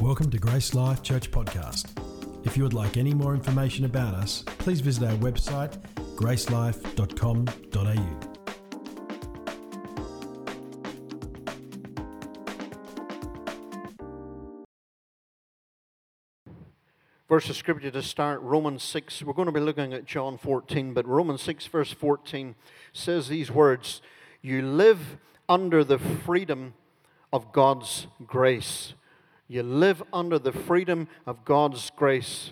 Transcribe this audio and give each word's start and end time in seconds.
Welcome 0.00 0.30
to 0.30 0.38
Grace 0.38 0.74
Life 0.74 1.02
Church 1.02 1.28
Podcast. 1.28 1.86
If 2.46 2.56
you 2.56 2.62
would 2.62 2.72
like 2.72 2.96
any 2.96 3.12
more 3.12 3.34
information 3.34 3.84
about 3.84 4.14
us, 4.14 4.44
please 4.58 4.80
visit 4.80 5.02
our 5.02 5.16
website 5.16 5.76
gracelife.com.au. 6.14 8.28
verse 17.28 17.50
of 17.50 17.56
scripture 17.56 17.90
to 17.90 18.02
start 18.02 18.40
Romans 18.40 18.84
6. 18.84 19.24
We're 19.24 19.32
going 19.32 19.46
to 19.46 19.52
be 19.52 19.60
looking 19.60 19.92
at 19.92 20.04
John 20.04 20.38
14, 20.38 20.94
but 20.94 21.08
Romans 21.08 21.42
6, 21.42 21.66
verse 21.66 21.92
14 21.92 22.54
says 22.92 23.26
these 23.26 23.50
words 23.50 24.00
You 24.42 24.62
live 24.62 25.16
under 25.48 25.82
the 25.82 25.98
freedom 25.98 26.74
of 27.32 27.52
God's 27.52 28.06
grace. 28.24 28.94
You 29.50 29.62
live 29.62 30.02
under 30.12 30.38
the 30.38 30.52
freedom 30.52 31.08
of 31.24 31.46
God's 31.46 31.90
grace. 31.96 32.50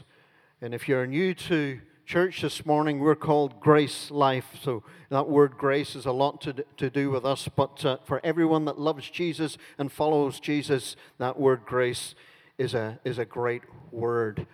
And 0.63 0.75
if 0.75 0.89
you're 0.89 1.07
new 1.07 1.35
to 1.35 1.81
church 2.07 2.41
this 2.41 2.65
morning, 2.65 3.01
we're 3.01 3.15
called 3.15 3.61
Grace 3.61 4.11
Life. 4.11 4.47
So 4.63 4.83
that 5.11 5.29
word 5.29 5.59
grace 5.59 5.95
is 5.95 6.07
a 6.07 6.13
lot 6.13 6.41
to, 6.41 6.65
to 6.79 6.89
do 6.89 7.11
with 7.11 7.27
us. 7.27 7.51
But 7.55 7.85
uh, 7.85 7.99
for 8.05 8.19
everyone 8.25 8.65
that 8.65 8.81
loves 8.81 9.11
Jesus 9.11 9.59
and 9.77 9.93
follows 9.93 10.41
Jesus, 10.41 10.97
that 11.19 11.39
word 11.39 11.67
grace 11.67 12.15
is 12.57 12.73
a, 12.73 12.99
is 13.05 13.19
a 13.19 13.27
great 13.27 13.65
word. 13.93 14.47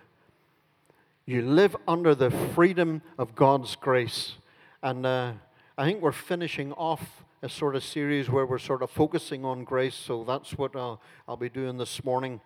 You 1.25 1.43
live 1.43 1.77
under 1.87 2.13
the 2.13 2.29
freedom 2.29 3.03
of 3.17 3.35
God's 3.35 3.77
grace. 3.77 4.33
And 4.81 5.05
uh, 5.05 5.31
I 5.77 5.85
think 5.85 6.01
we're 6.01 6.11
finishing 6.11 6.73
off 6.73 7.23
a 7.43 7.49
sort 7.49 7.75
of 7.75 7.83
series 7.83 8.29
where 8.29 8.45
we're 8.45 8.57
sort 8.57 8.81
of 8.81 8.89
focusing 8.89 9.43
on 9.43 9.65
grace. 9.65 9.95
So 9.95 10.23
that's 10.23 10.57
what 10.57 10.77
I'll, 10.77 11.01
I'll 11.27 11.35
be 11.35 11.49
doing 11.49 11.77
this 11.77 12.01
morning. 12.01 12.39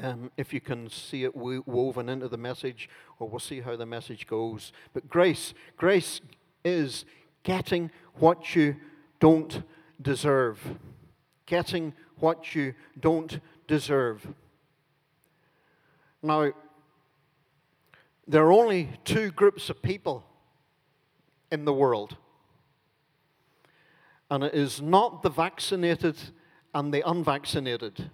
Um, 0.00 0.30
if 0.36 0.54
you 0.54 0.60
can 0.60 0.88
see 0.88 1.24
it 1.24 1.34
woven 1.34 2.08
into 2.08 2.28
the 2.28 2.36
message, 2.36 2.88
or 3.18 3.28
we'll 3.28 3.40
see 3.40 3.60
how 3.60 3.74
the 3.74 3.84
message 3.84 4.28
goes. 4.28 4.72
But 4.94 5.08
grace, 5.08 5.52
grace 5.76 6.20
is 6.64 7.04
getting 7.42 7.90
what 8.14 8.54
you 8.54 8.76
don't 9.18 9.64
deserve. 10.00 10.60
Getting 11.46 11.92
what 12.20 12.54
you 12.54 12.74
don't 13.00 13.40
deserve. 13.66 14.28
Now, 16.22 16.52
there 18.28 18.46
are 18.46 18.52
only 18.52 18.90
two 19.04 19.32
groups 19.32 19.68
of 19.70 19.82
people 19.82 20.24
in 21.50 21.64
the 21.64 21.74
world. 21.74 22.16
And 24.32 24.44
it 24.44 24.54
is 24.54 24.80
not 24.80 25.22
the 25.22 25.28
vaccinated 25.28 26.16
and 26.72 26.90
the 26.90 27.06
unvaccinated. 27.06 28.08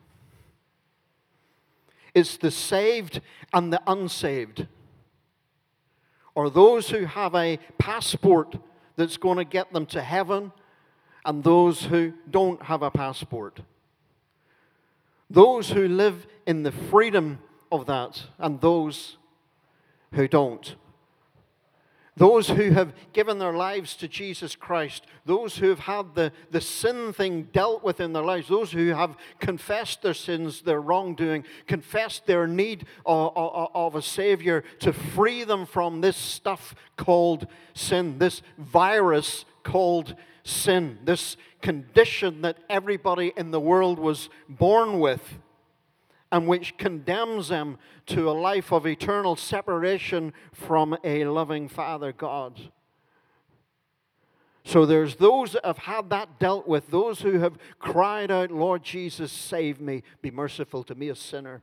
It's 2.13 2.37
the 2.37 2.51
saved 2.51 3.21
and 3.53 3.73
the 3.73 3.81
unsaved. 3.87 4.67
Or 6.35 6.51
those 6.51 6.91
who 6.91 7.05
have 7.05 7.37
a 7.37 7.61
passport 7.79 8.57
that's 8.97 9.17
going 9.17 9.39
to 9.39 9.45
get 9.45 9.73
them 9.73 9.87
to 9.87 10.03
heaven, 10.03 10.51
and 11.25 11.45
those 11.45 11.85
who 11.85 12.15
don't 12.29 12.63
have 12.65 12.83
a 12.83 12.91
passport. 12.91 13.61
Those 15.31 15.71
who 15.71 15.87
live 15.87 16.27
in 16.47 16.65
the 16.65 16.73
freedom 16.73 17.39
of 17.71 17.87
that, 17.87 18.25
and 18.39 18.61
those 18.61 19.19
who 20.15 20.27
don't. 20.27 20.75
Those 22.19 22.49
who 22.49 22.71
have 22.73 22.93
given 23.13 23.39
their 23.39 23.53
lives 23.53 23.95
to 23.97 24.09
Jesus 24.09 24.57
Christ, 24.57 25.07
those 25.25 25.57
who 25.57 25.69
have 25.69 25.79
had 25.79 26.15
the, 26.17 26.33
the 26.51 26.61
sin 26.61 27.13
thing 27.13 27.45
dealt 27.53 27.85
with 27.85 28.01
in 28.01 28.13
their 28.13 28.25
lives, 28.25 28.49
those 28.49 28.73
who 28.73 28.89
have 28.89 29.17
confessed 29.39 30.03
their 30.03 30.15
sins, 30.15 30.63
their 30.63 30.81
wrongdoing, 30.81 31.45
confessed 31.69 32.27
their 32.27 32.49
need 32.49 32.87
of, 33.07 33.33
of, 33.37 33.71
of 33.73 33.95
a 33.95 34.03
Savior 34.03 34.65
to 34.81 34.93
free 34.93 35.45
them 35.45 35.65
from 35.65 36.01
this 36.01 36.17
stuff 36.17 36.75
called 36.97 37.47
sin, 37.75 38.19
this 38.19 38.43
virus 38.59 39.45
called 39.63 40.17
sin, 40.43 40.99
this 41.05 41.37
condition 41.63 42.43
that 42.43 42.59
everybody 42.69 43.33
in 43.37 43.53
the 43.53 43.61
world 43.61 43.99
was 44.01 44.29
born 44.49 44.99
with 44.99 45.39
and 46.31 46.47
which 46.47 46.77
condemns 46.77 47.49
them 47.49 47.79
to 48.07 48.29
a 48.29 48.33
life 48.33 48.73
of 48.73 48.87
eternal 48.87 49.37
separation 49.37 50.33
from 50.53 50.97
a 51.03 51.25
loving 51.25 51.69
Father 51.69 52.13
God. 52.13 52.71
So 54.65 54.85
there's 54.85 55.17
those 55.17 55.53
that 55.53 55.65
have 55.65 55.79
had 55.79 56.11
that 56.11 56.39
dealt 56.39 56.69
with, 56.69 56.91
those 56.91 57.23
who 57.23 57.39
have 57.39 57.57
cried 57.79 58.31
out, 58.31 58.51
Lord 58.51 58.83
Jesus, 58.83 59.33
save 59.33 59.81
me, 59.81 60.03
be 60.21 60.31
merciful 60.31 60.85
to 60.85 60.95
me, 60.95 61.09
a 61.09 61.15
sinner. 61.15 61.63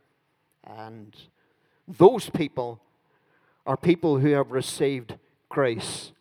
And 0.66 1.16
those 1.88 2.32
people 2.32 2.82
are 3.68 3.78
people 3.78 4.18
who 4.18 4.32
have 4.32 4.52
received 4.52 5.20
grace. 5.50 6.14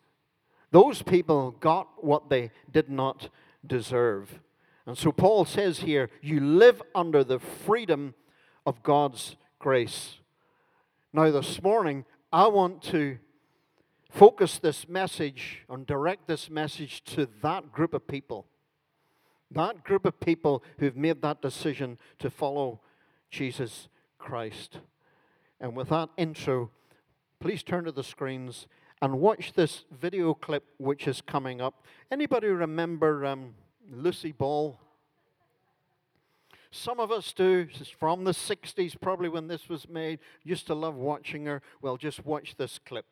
Those 0.72 1.00
people 1.00 1.52
got 1.52 2.04
what 2.04 2.28
they 2.28 2.50
did 2.70 2.90
not 2.90 3.30
deserve. 3.66 4.40
And 4.86 4.98
so 4.98 5.10
Paul 5.12 5.46
says 5.46 5.78
here, 5.78 6.10
you 6.20 6.40
live 6.40 6.82
under 6.94 7.24
the 7.24 7.38
freedom 7.38 8.12
of 8.66 8.82
God's 8.82 9.36
grace. 9.58 10.18
Now, 11.12 11.30
this 11.30 11.62
morning, 11.62 12.04
I 12.32 12.48
want 12.48 12.82
to 12.84 13.18
focus 14.10 14.58
this 14.58 14.88
message 14.88 15.64
and 15.68 15.86
direct 15.86 16.26
this 16.26 16.48
message 16.48 17.04
to 17.04 17.28
that 17.42 17.72
group 17.72 17.94
of 17.94 18.06
people. 18.06 18.46
That 19.50 19.84
group 19.84 20.04
of 20.04 20.18
people 20.20 20.64
who've 20.78 20.96
made 20.96 21.22
that 21.22 21.42
decision 21.42 21.98
to 22.18 22.30
follow 22.30 22.80
Jesus 23.30 23.88
Christ. 24.18 24.78
And 25.60 25.76
with 25.76 25.90
that 25.90 26.08
intro, 26.16 26.70
please 27.40 27.62
turn 27.62 27.84
to 27.84 27.92
the 27.92 28.02
screens 28.02 28.66
and 29.02 29.20
watch 29.20 29.52
this 29.52 29.84
video 29.92 30.34
clip 30.34 30.64
which 30.78 31.06
is 31.06 31.20
coming 31.20 31.60
up. 31.60 31.84
Anybody 32.10 32.48
remember 32.48 33.26
um, 33.26 33.54
Lucy 33.90 34.32
Ball? 34.32 34.78
Some 36.74 36.98
of 36.98 37.12
us 37.12 37.32
do. 37.32 37.68
From 38.00 38.24
the 38.24 38.32
60s, 38.32 39.00
probably 39.00 39.28
when 39.28 39.46
this 39.46 39.68
was 39.68 39.88
made. 39.88 40.18
Used 40.42 40.66
to 40.66 40.74
love 40.74 40.96
watching 40.96 41.46
her. 41.46 41.62
Well, 41.80 41.96
just 41.96 42.26
watch 42.26 42.56
this 42.56 42.80
clip. 42.84 43.06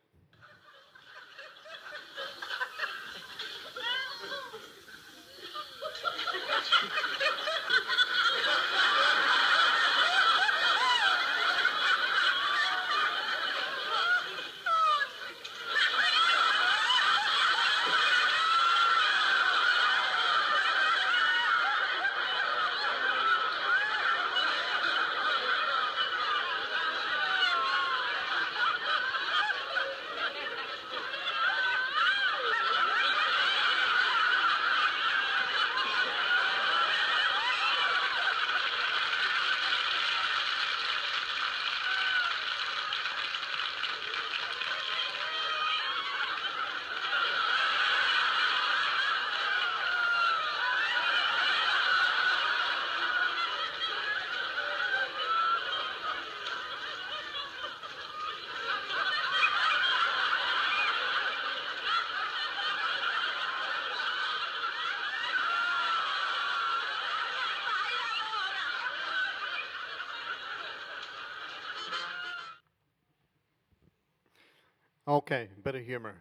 Okay, 75.13 75.49
bit 75.63 75.75
of 75.75 75.85
humor. 75.85 76.15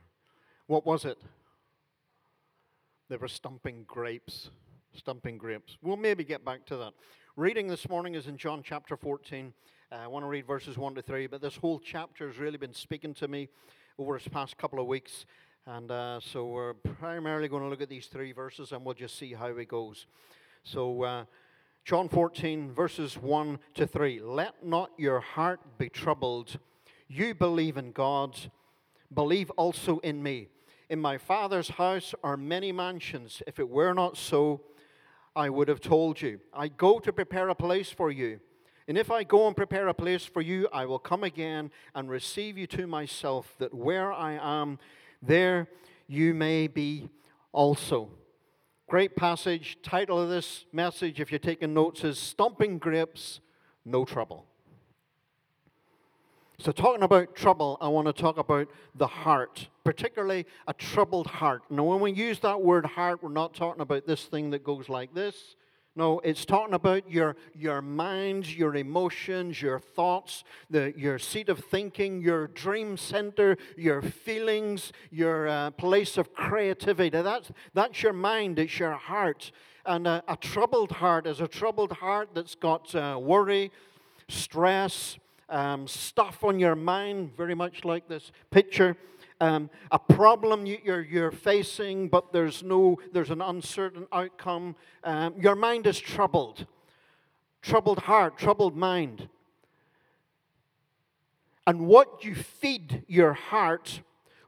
What 0.67 0.85
was 0.85 1.05
it? 1.05 1.17
They 3.07 3.15
were 3.15 3.29
stumping 3.29 3.85
grapes. 3.87 4.49
Stumping 4.93 5.37
grapes. 5.37 5.77
We'll 5.81 5.95
maybe 5.95 6.25
get 6.25 6.43
back 6.43 6.65
to 6.65 6.75
that. 6.75 6.91
Reading 7.37 7.69
this 7.69 7.87
morning 7.87 8.15
is 8.15 8.27
in 8.27 8.35
John 8.35 8.61
chapter 8.61 8.97
14. 8.97 9.53
Uh, 9.93 9.95
I 9.95 10.07
want 10.07 10.25
to 10.25 10.27
read 10.27 10.45
verses 10.45 10.77
1 10.77 10.95
to 10.95 11.01
3, 11.01 11.27
but 11.27 11.41
this 11.41 11.55
whole 11.55 11.79
chapter 11.79 12.27
has 12.27 12.37
really 12.37 12.57
been 12.57 12.73
speaking 12.73 13.13
to 13.13 13.29
me 13.29 13.47
over 13.97 14.17
this 14.17 14.27
past 14.27 14.57
couple 14.57 14.81
of 14.81 14.87
weeks. 14.87 15.25
And 15.65 15.89
uh, 15.89 16.19
so 16.19 16.47
we're 16.47 16.73
primarily 16.73 17.47
going 17.47 17.63
to 17.63 17.69
look 17.69 17.81
at 17.81 17.87
these 17.87 18.07
three 18.07 18.33
verses 18.33 18.73
and 18.73 18.83
we'll 18.83 18.93
just 18.93 19.17
see 19.17 19.31
how 19.31 19.47
it 19.47 19.67
goes. 19.69 20.05
So, 20.65 21.03
uh, 21.03 21.23
John 21.85 22.09
14, 22.09 22.73
verses 22.73 23.15
1 23.15 23.57
to 23.75 23.87
3. 23.87 24.19
Let 24.19 24.65
not 24.65 24.91
your 24.97 25.21
heart 25.21 25.61
be 25.77 25.87
troubled. 25.87 26.59
You 27.07 27.33
believe 27.33 27.77
in 27.77 27.93
God, 27.93 28.51
believe 29.13 29.49
also 29.51 29.99
in 29.99 30.21
me. 30.21 30.47
In 30.89 30.99
my 30.99 31.17
Father's 31.17 31.69
house 31.69 32.13
are 32.23 32.37
many 32.37 32.71
mansions. 32.71 33.41
If 33.47 33.59
it 33.59 33.69
were 33.69 33.93
not 33.93 34.17
so, 34.17 34.61
I 35.35 35.49
would 35.49 35.67
have 35.67 35.79
told 35.79 36.21
you. 36.21 36.39
I 36.53 36.67
go 36.67 36.99
to 36.99 37.13
prepare 37.13 37.49
a 37.49 37.55
place 37.55 37.89
for 37.89 38.11
you. 38.11 38.39
And 38.87 38.97
if 38.97 39.09
I 39.09 39.23
go 39.23 39.47
and 39.47 39.55
prepare 39.55 39.87
a 39.87 39.93
place 39.93 40.25
for 40.25 40.41
you, 40.41 40.67
I 40.73 40.85
will 40.85 40.99
come 40.99 41.23
again 41.23 41.71
and 41.95 42.09
receive 42.09 42.57
you 42.57 42.67
to 42.67 42.87
myself, 42.87 43.55
that 43.59 43.73
where 43.73 44.11
I 44.11 44.33
am, 44.41 44.79
there 45.21 45.69
you 46.07 46.33
may 46.33 46.67
be 46.67 47.09
also. 47.53 48.09
Great 48.89 49.15
passage. 49.15 49.77
Title 49.81 50.19
of 50.19 50.27
this 50.27 50.65
message, 50.73 51.21
if 51.21 51.31
you're 51.31 51.39
taking 51.39 51.73
notes, 51.73 52.03
is 52.03 52.19
Stomping 52.19 52.77
Grapes, 52.77 53.39
No 53.85 54.03
Trouble. 54.03 54.45
So, 56.61 56.71
talking 56.71 57.01
about 57.01 57.35
trouble, 57.35 57.75
I 57.81 57.87
want 57.87 58.05
to 58.05 58.13
talk 58.13 58.37
about 58.37 58.67
the 58.93 59.07
heart, 59.07 59.67
particularly 59.83 60.45
a 60.67 60.73
troubled 60.75 61.25
heart. 61.25 61.63
Now, 61.71 61.85
when 61.85 61.99
we 61.99 62.11
use 62.11 62.39
that 62.41 62.61
word 62.61 62.85
heart, 62.85 63.23
we're 63.23 63.29
not 63.29 63.55
talking 63.55 63.81
about 63.81 64.05
this 64.05 64.25
thing 64.25 64.51
that 64.51 64.63
goes 64.63 64.87
like 64.87 65.11
this. 65.15 65.55
No, 65.95 66.19
it's 66.19 66.45
talking 66.45 66.75
about 66.75 67.09
your, 67.09 67.35
your 67.55 67.81
mind, 67.81 68.47
your 68.47 68.75
emotions, 68.75 69.59
your 69.59 69.79
thoughts, 69.79 70.43
the, 70.69 70.93
your 70.95 71.17
seat 71.17 71.49
of 71.49 71.65
thinking, 71.65 72.21
your 72.21 72.45
dream 72.49 72.95
center, 72.95 73.57
your 73.75 74.03
feelings, 74.03 74.93
your 75.09 75.47
uh, 75.47 75.71
place 75.71 76.15
of 76.15 76.31
creativity. 76.35 77.09
That's, 77.09 77.49
that's 77.73 78.03
your 78.03 78.13
mind, 78.13 78.59
it's 78.59 78.77
your 78.77 78.93
heart. 78.93 79.51
And 79.83 80.05
a, 80.05 80.23
a 80.27 80.37
troubled 80.37 80.91
heart 80.91 81.25
is 81.25 81.41
a 81.41 81.47
troubled 81.47 81.93
heart 81.93 82.29
that's 82.35 82.53
got 82.53 82.93
uh, 82.93 83.17
worry, 83.19 83.71
stress, 84.29 85.17
um, 85.51 85.87
stuff 85.87 86.43
on 86.43 86.59
your 86.59 86.75
mind, 86.75 87.35
very 87.37 87.55
much 87.55 87.85
like 87.85 88.07
this 88.07 88.31
picture 88.49 88.97
um, 89.41 89.71
a 89.91 89.97
problem 89.97 90.67
you're, 90.67 91.01
you're 91.01 91.31
facing, 91.31 92.07
but 92.09 92.31
there's 92.31 92.61
no, 92.61 92.99
there's 93.11 93.31
an 93.31 93.41
uncertain 93.41 94.05
outcome. 94.13 94.75
Um, 95.03 95.33
your 95.35 95.55
mind 95.55 95.87
is 95.87 95.99
troubled, 95.99 96.67
troubled 97.63 97.99
heart, 97.99 98.37
troubled 98.37 98.77
mind. 98.77 99.27
And 101.65 101.87
what 101.87 102.23
you 102.23 102.35
feed 102.35 103.03
your 103.07 103.33
heart 103.33 104.01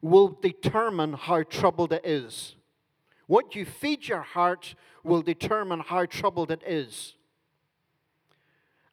will 0.03 0.37
determine 0.41 1.13
how 1.13 1.41
troubled 1.41 1.91
it 1.91 2.05
is. 2.05 2.55
What 3.25 3.55
you 3.55 3.65
feed 3.65 4.07
your 4.07 4.21
heart 4.21 4.75
will 5.03 5.23
determine 5.23 5.79
how 5.79 6.05
troubled 6.05 6.51
it 6.51 6.61
is. 6.67 7.15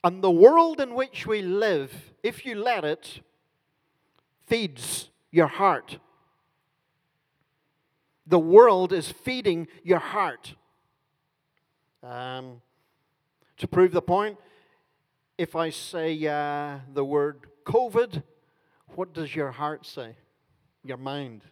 And 0.02 0.22
the 0.22 0.30
world 0.30 0.80
in 0.80 0.94
which 0.94 1.26
we 1.26 1.42
live, 1.42 2.12
if 2.22 2.46
you 2.46 2.54
let 2.54 2.84
it, 2.84 3.20
feeds 4.46 5.10
your 5.30 5.46
heart. 5.46 5.98
The 8.26 8.38
world 8.38 8.92
is 8.92 9.10
feeding 9.10 9.68
your 9.82 9.98
heart. 9.98 10.54
Um, 12.02 12.62
to 13.58 13.68
prove 13.68 13.92
the 13.92 14.00
point, 14.00 14.38
if 15.36 15.54
I 15.54 15.70
say 15.70 16.26
uh, 16.26 16.78
the 16.94 17.04
word 17.04 17.46
COVID, 17.64 18.22
what 18.94 19.12
does 19.12 19.34
your 19.34 19.50
heart 19.50 19.84
say? 19.84 20.16
Your 20.82 20.96
mind. 20.96 21.42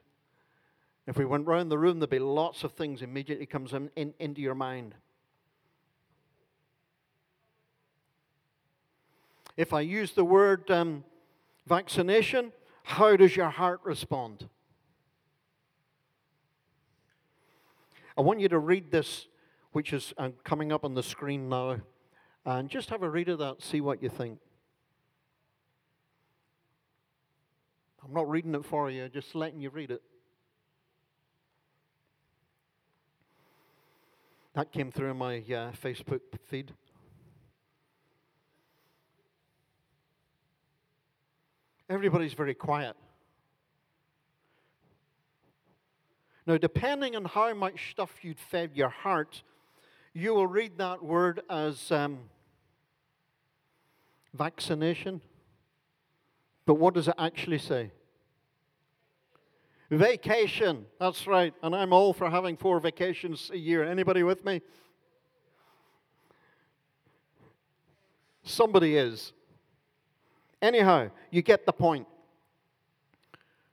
If 1.06 1.16
we 1.16 1.24
went 1.24 1.46
round 1.46 1.70
the 1.70 1.78
room, 1.78 1.98
there'd 1.98 2.10
be 2.10 2.18
lots 2.18 2.64
of 2.64 2.72
things 2.72 3.02
immediately 3.02 3.46
comes 3.46 3.72
in, 3.72 3.90
in 3.96 4.14
into 4.18 4.40
your 4.40 4.54
mind. 4.54 4.94
If 9.58 9.72
I 9.72 9.80
use 9.80 10.12
the 10.12 10.24
word 10.24 10.70
um, 10.70 11.02
vaccination, 11.66 12.52
how 12.84 13.16
does 13.16 13.34
your 13.34 13.50
heart 13.50 13.80
respond? 13.82 14.48
I 18.16 18.20
want 18.20 18.38
you 18.38 18.48
to 18.50 18.58
read 18.60 18.92
this, 18.92 19.26
which 19.72 19.92
is 19.92 20.14
uh, 20.16 20.30
coming 20.44 20.70
up 20.70 20.84
on 20.84 20.94
the 20.94 21.02
screen 21.02 21.48
now, 21.48 21.80
and 22.46 22.70
just 22.70 22.88
have 22.90 23.02
a 23.02 23.10
read 23.10 23.28
of 23.30 23.40
that, 23.40 23.60
see 23.60 23.80
what 23.80 24.00
you 24.00 24.08
think. 24.08 24.38
I'm 28.04 28.14
not 28.14 28.30
reading 28.30 28.54
it 28.54 28.64
for 28.64 28.88
you, 28.92 29.08
just 29.08 29.34
letting 29.34 29.60
you 29.60 29.70
read 29.70 29.90
it. 29.90 30.02
That 34.54 34.70
came 34.70 34.92
through 34.92 35.10
in 35.10 35.16
my 35.16 35.38
uh, 35.38 35.72
Facebook 35.72 36.20
feed. 36.46 36.72
Everybody's 41.88 42.34
very 42.34 42.54
quiet. 42.54 42.96
Now, 46.46 46.56
depending 46.56 47.14
on 47.16 47.24
how 47.24 47.52
much 47.54 47.90
stuff 47.90 48.10
you'd 48.22 48.38
fed 48.38 48.70
your 48.74 48.88
heart, 48.88 49.42
you 50.14 50.34
will 50.34 50.46
read 50.46 50.78
that 50.78 51.02
word 51.02 51.42
as 51.50 51.92
um, 51.92 52.18
vaccination. 54.34 55.20
But 56.64 56.74
what 56.74 56.94
does 56.94 57.08
it 57.08 57.14
actually 57.18 57.58
say? 57.58 57.90
Vacation. 59.90 60.84
That's 61.00 61.26
right. 61.26 61.54
And 61.62 61.74
I'm 61.74 61.92
all 61.92 62.12
for 62.12 62.28
having 62.28 62.56
four 62.56 62.80
vacations 62.80 63.50
a 63.52 63.56
year. 63.56 63.84
Anybody 63.84 64.22
with 64.22 64.44
me? 64.44 64.60
Somebody 68.42 68.96
is. 68.96 69.32
Anyhow, 70.60 71.10
you 71.30 71.42
get 71.42 71.66
the 71.66 71.72
point. 71.72 72.06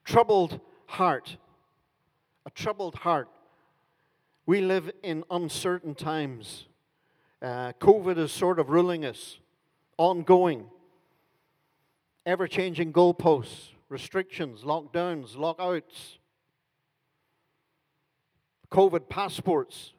Troubled 0.04 0.60
heart. 0.86 1.38
A 2.46 2.52
troubled 2.52 2.96
heart. 2.96 3.28
We 4.46 4.62
live 4.62 4.92
in 5.02 5.24
uncertain 5.32 5.96
times. 5.96 6.68
Uh, 7.42 7.74
COVID 7.80 8.18
is 8.18 8.32
sort 8.32 8.60
of 8.60 8.70
ruling 8.70 9.04
us, 9.04 9.40
ongoing, 9.98 10.66
ever 12.26 12.48
changing 12.48 12.94
goalposts, 12.94 13.70
restrictions, 13.90 14.62
lockdowns, 14.62 15.36
lockouts, 15.36 16.20
COVID 18.72 19.10
passports, 19.10 19.94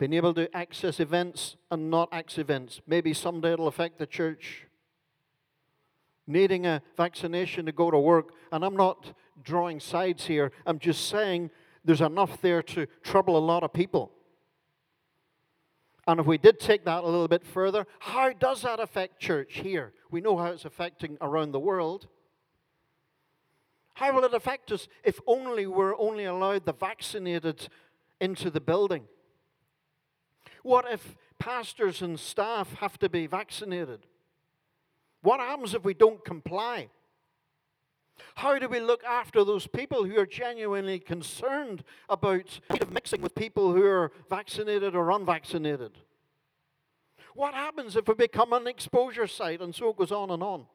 being 0.00 0.14
able 0.14 0.32
to 0.32 0.56
access 0.56 0.98
events 0.98 1.56
and 1.70 1.90
not 1.90 2.08
access 2.10 2.38
events. 2.38 2.80
Maybe 2.86 3.12
someday 3.12 3.52
it'll 3.52 3.68
affect 3.68 3.98
the 3.98 4.06
church. 4.06 4.66
Needing 6.26 6.64
a 6.64 6.80
vaccination 6.96 7.66
to 7.66 7.72
go 7.72 7.90
to 7.90 7.98
work. 7.98 8.32
And 8.50 8.64
I'm 8.64 8.76
not 8.76 9.12
drawing 9.44 9.78
sides 9.78 10.24
here, 10.24 10.52
I'm 10.66 10.78
just 10.78 11.08
saying 11.08 11.50
there's 11.84 12.00
enough 12.00 12.40
there 12.40 12.62
to 12.62 12.86
trouble 13.02 13.36
a 13.36 13.44
lot 13.44 13.62
of 13.62 13.74
people. 13.74 14.10
And 16.06 16.18
if 16.18 16.26
we 16.26 16.38
did 16.38 16.58
take 16.58 16.86
that 16.86 17.04
a 17.04 17.06
little 17.06 17.28
bit 17.28 17.44
further, 17.44 17.86
how 17.98 18.32
does 18.32 18.62
that 18.62 18.80
affect 18.80 19.20
church 19.20 19.60
here? 19.62 19.92
We 20.10 20.22
know 20.22 20.36
how 20.36 20.46
it's 20.46 20.64
affecting 20.64 21.18
around 21.20 21.52
the 21.52 21.60
world. 21.60 22.08
How 23.94 24.14
will 24.14 24.24
it 24.24 24.34
affect 24.34 24.72
us 24.72 24.88
if 25.04 25.20
only 25.26 25.66
we're 25.66 25.98
only 25.98 26.24
allowed 26.24 26.64
the 26.64 26.72
vaccinated 26.72 27.68
into 28.18 28.50
the 28.50 28.60
building? 28.60 29.04
What 30.62 30.86
if 30.90 31.16
pastors 31.38 32.02
and 32.02 32.18
staff 32.18 32.74
have 32.74 32.98
to 32.98 33.08
be 33.08 33.26
vaccinated? 33.26 34.06
What 35.22 35.40
happens 35.40 35.74
if 35.74 35.84
we 35.84 35.94
don't 35.94 36.24
comply? 36.24 36.88
How 38.36 38.58
do 38.58 38.68
we 38.68 38.80
look 38.80 39.02
after 39.04 39.44
those 39.44 39.66
people 39.66 40.04
who 40.04 40.18
are 40.18 40.26
genuinely 40.26 40.98
concerned 40.98 41.84
about 42.08 42.60
mixing 42.90 43.22
with 43.22 43.34
people 43.34 43.72
who 43.72 43.84
are 43.84 44.12
vaccinated 44.28 44.94
or 44.94 45.10
unvaccinated? 45.10 45.92
What 47.34 47.54
happens 47.54 47.96
if 47.96 48.08
we 48.08 48.14
become 48.14 48.52
an 48.52 48.66
exposure 48.66 49.26
site 49.26 49.60
and 49.60 49.74
so 49.74 49.90
it 49.90 49.96
goes 49.96 50.12
on 50.12 50.30
and 50.30 50.42
on? 50.42 50.66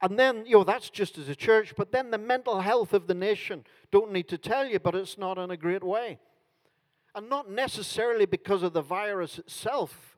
And 0.00 0.18
then, 0.18 0.46
you 0.46 0.58
know, 0.58 0.64
that's 0.64 0.90
just 0.90 1.18
as 1.18 1.28
a 1.28 1.34
church, 1.34 1.74
but 1.76 1.90
then 1.90 2.10
the 2.10 2.18
mental 2.18 2.60
health 2.60 2.92
of 2.92 3.08
the 3.08 3.14
nation, 3.14 3.64
don't 3.90 4.12
need 4.12 4.28
to 4.28 4.38
tell 4.38 4.64
you, 4.64 4.78
but 4.78 4.94
it's 4.94 5.18
not 5.18 5.38
in 5.38 5.50
a 5.50 5.56
great 5.56 5.82
way. 5.82 6.18
And 7.18 7.28
not 7.28 7.50
necessarily 7.50 8.26
because 8.26 8.62
of 8.62 8.74
the 8.74 8.80
virus 8.80 9.40
itself, 9.40 10.16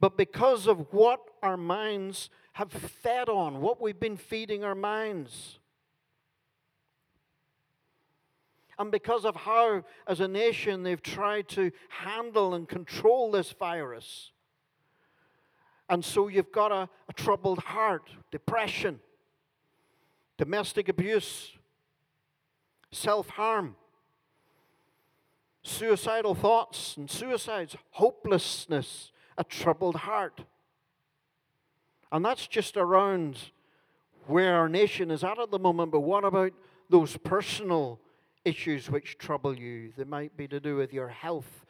but 0.00 0.16
because 0.16 0.66
of 0.66 0.92
what 0.92 1.20
our 1.44 1.56
minds 1.56 2.28
have 2.54 2.72
fed 2.72 3.28
on, 3.28 3.60
what 3.60 3.80
we've 3.80 4.00
been 4.00 4.16
feeding 4.16 4.64
our 4.64 4.74
minds. 4.74 5.60
And 8.80 8.90
because 8.90 9.24
of 9.24 9.36
how, 9.36 9.84
as 10.08 10.18
a 10.18 10.26
nation, 10.26 10.82
they've 10.82 11.00
tried 11.00 11.46
to 11.50 11.70
handle 11.88 12.52
and 12.54 12.68
control 12.68 13.30
this 13.30 13.52
virus. 13.52 14.32
And 15.88 16.04
so 16.04 16.26
you've 16.26 16.50
got 16.50 16.72
a, 16.72 16.88
a 17.08 17.12
troubled 17.12 17.60
heart, 17.60 18.10
depression, 18.32 18.98
domestic 20.36 20.88
abuse, 20.88 21.52
self 22.90 23.28
harm 23.28 23.76
suicidal 25.68 26.34
thoughts 26.34 26.96
and 26.96 27.10
suicides, 27.10 27.76
hopelessness, 27.90 29.12
a 29.36 29.44
troubled 29.44 29.96
heart. 29.96 30.40
And 32.10 32.24
that's 32.24 32.46
just 32.46 32.76
around 32.76 33.38
where 34.26 34.56
our 34.56 34.68
nation 34.68 35.10
is 35.10 35.24
at 35.24 35.38
at 35.38 35.50
the 35.50 35.58
moment. 35.58 35.92
But 35.92 36.00
what 36.00 36.24
about 36.24 36.52
those 36.88 37.16
personal 37.18 38.00
issues 38.44 38.90
which 38.90 39.18
trouble 39.18 39.56
you? 39.56 39.92
They 39.96 40.04
might 40.04 40.36
be 40.36 40.48
to 40.48 40.60
do 40.60 40.76
with 40.76 40.92
your 40.92 41.08
health, 41.08 41.66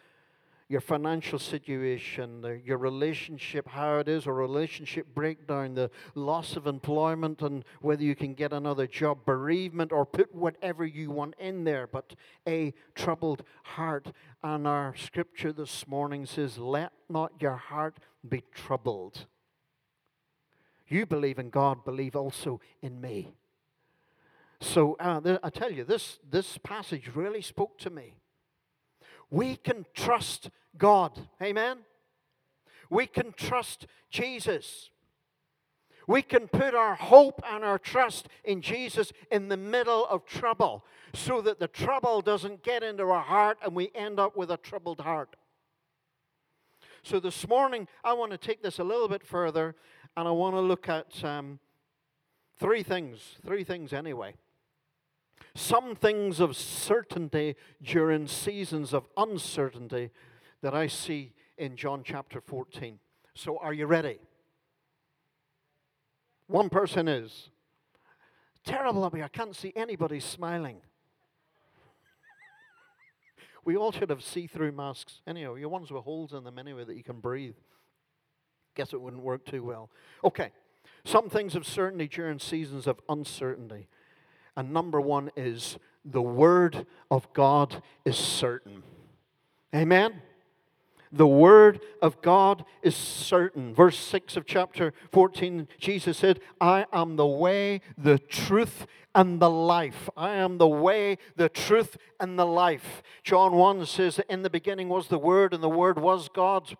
your 0.68 0.82
financial 0.82 1.38
situation, 1.38 2.60
your 2.62 2.76
relationship, 2.76 3.66
how 3.68 3.98
it 3.98 4.08
is, 4.08 4.26
a 4.26 4.32
relationship 4.32 5.06
breakdown, 5.14 5.74
the 5.74 5.90
loss 6.14 6.56
of 6.56 6.66
employment, 6.66 7.40
and 7.40 7.64
whether 7.80 8.02
you 8.02 8.14
can 8.14 8.34
get 8.34 8.52
another 8.52 8.86
job, 8.86 9.24
bereavement, 9.24 9.92
or 9.92 10.04
put 10.04 10.34
whatever 10.34 10.84
you 10.84 11.10
want 11.10 11.34
in 11.38 11.64
there, 11.64 11.86
but 11.86 12.14
a 12.46 12.74
troubled 12.94 13.44
heart. 13.62 14.12
And 14.42 14.66
our 14.66 14.94
scripture 14.94 15.54
this 15.54 15.88
morning 15.88 16.26
says, 16.26 16.58
Let 16.58 16.92
not 17.08 17.32
your 17.40 17.56
heart 17.56 17.96
be 18.28 18.44
troubled. 18.54 19.26
You 20.86 21.06
believe 21.06 21.38
in 21.38 21.48
God, 21.48 21.84
believe 21.84 22.14
also 22.14 22.60
in 22.82 23.00
me. 23.00 23.32
So 24.60 24.96
uh, 24.98 25.38
I 25.42 25.50
tell 25.50 25.70
you, 25.70 25.84
this, 25.84 26.18
this 26.28 26.58
passage 26.58 27.10
really 27.14 27.42
spoke 27.42 27.78
to 27.78 27.90
me. 27.90 28.14
We 29.30 29.56
can 29.56 29.84
trust 29.94 30.50
God. 30.76 31.18
Amen? 31.42 31.78
We 32.90 33.06
can 33.06 33.32
trust 33.32 33.86
Jesus. 34.10 34.90
We 36.06 36.22
can 36.22 36.48
put 36.48 36.74
our 36.74 36.94
hope 36.94 37.42
and 37.46 37.62
our 37.62 37.78
trust 37.78 38.28
in 38.42 38.62
Jesus 38.62 39.12
in 39.30 39.48
the 39.48 39.58
middle 39.58 40.06
of 40.06 40.24
trouble 40.24 40.84
so 41.12 41.42
that 41.42 41.58
the 41.58 41.68
trouble 41.68 42.22
doesn't 42.22 42.62
get 42.62 42.82
into 42.82 43.04
our 43.04 43.22
heart 43.22 43.58
and 43.62 43.74
we 43.74 43.90
end 43.94 44.18
up 44.18 44.36
with 44.36 44.50
a 44.50 44.56
troubled 44.56 45.00
heart. 45.00 45.36
So 47.02 47.20
this 47.20 47.46
morning, 47.46 47.88
I 48.02 48.14
want 48.14 48.32
to 48.32 48.38
take 48.38 48.62
this 48.62 48.78
a 48.78 48.84
little 48.84 49.08
bit 49.08 49.24
further 49.26 49.76
and 50.16 50.26
I 50.26 50.30
want 50.30 50.56
to 50.56 50.60
look 50.60 50.88
at 50.88 51.22
um, 51.22 51.58
three 52.58 52.82
things. 52.82 53.36
Three 53.46 53.62
things, 53.62 53.92
anyway. 53.92 54.34
Some 55.54 55.94
things 55.94 56.40
of 56.40 56.56
certainty 56.56 57.54
during 57.82 58.26
seasons 58.26 58.94
of 58.94 59.08
uncertainty 59.16 60.10
that 60.62 60.74
I 60.74 60.86
see 60.86 61.32
in 61.56 61.76
John 61.76 62.02
chapter 62.04 62.40
14. 62.40 62.98
So, 63.34 63.58
are 63.58 63.72
you 63.72 63.86
ready? 63.86 64.18
One 66.46 66.68
person 66.68 67.08
is. 67.08 67.50
Terrible 68.64 69.04
up 69.04 69.14
here. 69.14 69.24
I 69.24 69.28
can't 69.28 69.54
see 69.54 69.72
anybody 69.76 70.20
smiling. 70.20 70.80
we 73.64 73.76
all 73.76 73.92
should 73.92 74.10
have 74.10 74.22
see 74.22 74.46
through 74.46 74.72
masks. 74.72 75.20
Anyhow, 75.26 75.54
your 75.54 75.68
ones 75.68 75.90
with 75.90 76.04
holes 76.04 76.32
in 76.32 76.44
them 76.44 76.58
anyway 76.58 76.84
that 76.84 76.96
you 76.96 77.04
can 77.04 77.20
breathe. 77.20 77.54
Guess 78.74 78.92
it 78.92 79.00
wouldn't 79.00 79.22
work 79.22 79.44
too 79.44 79.62
well. 79.62 79.90
Okay. 80.24 80.50
Some 81.04 81.30
things 81.30 81.54
of 81.54 81.66
certainty 81.66 82.08
during 82.08 82.38
seasons 82.38 82.86
of 82.86 83.00
uncertainty. 83.08 83.88
And 84.56 84.72
number 84.72 85.00
one 85.00 85.30
is 85.36 85.78
the 86.04 86.22
Word 86.22 86.86
of 87.10 87.32
God 87.32 87.82
is 88.04 88.16
certain. 88.16 88.82
Amen? 89.74 90.20
The 91.12 91.26
Word 91.26 91.80
of 92.02 92.20
God 92.22 92.64
is 92.82 92.94
certain. 92.94 93.74
Verse 93.74 93.98
6 93.98 94.36
of 94.36 94.46
chapter 94.46 94.92
14, 95.12 95.68
Jesus 95.78 96.18
said, 96.18 96.40
I 96.60 96.86
am 96.92 97.16
the 97.16 97.26
way, 97.26 97.80
the 97.96 98.18
truth, 98.18 98.86
and 99.14 99.40
the 99.40 99.50
life. 99.50 100.08
I 100.16 100.34
am 100.34 100.58
the 100.58 100.68
way, 100.68 101.18
the 101.36 101.48
truth, 101.48 101.96
and 102.20 102.38
the 102.38 102.46
life. 102.46 103.02
John 103.24 103.52
1 103.52 103.86
says, 103.86 104.20
In 104.28 104.42
the 104.42 104.50
beginning 104.50 104.88
was 104.88 105.08
the 105.08 105.18
Word, 105.18 105.54
and 105.54 105.62
the 105.62 105.68
Word 105.68 105.98
was 105.98 106.28
God. 106.28 106.76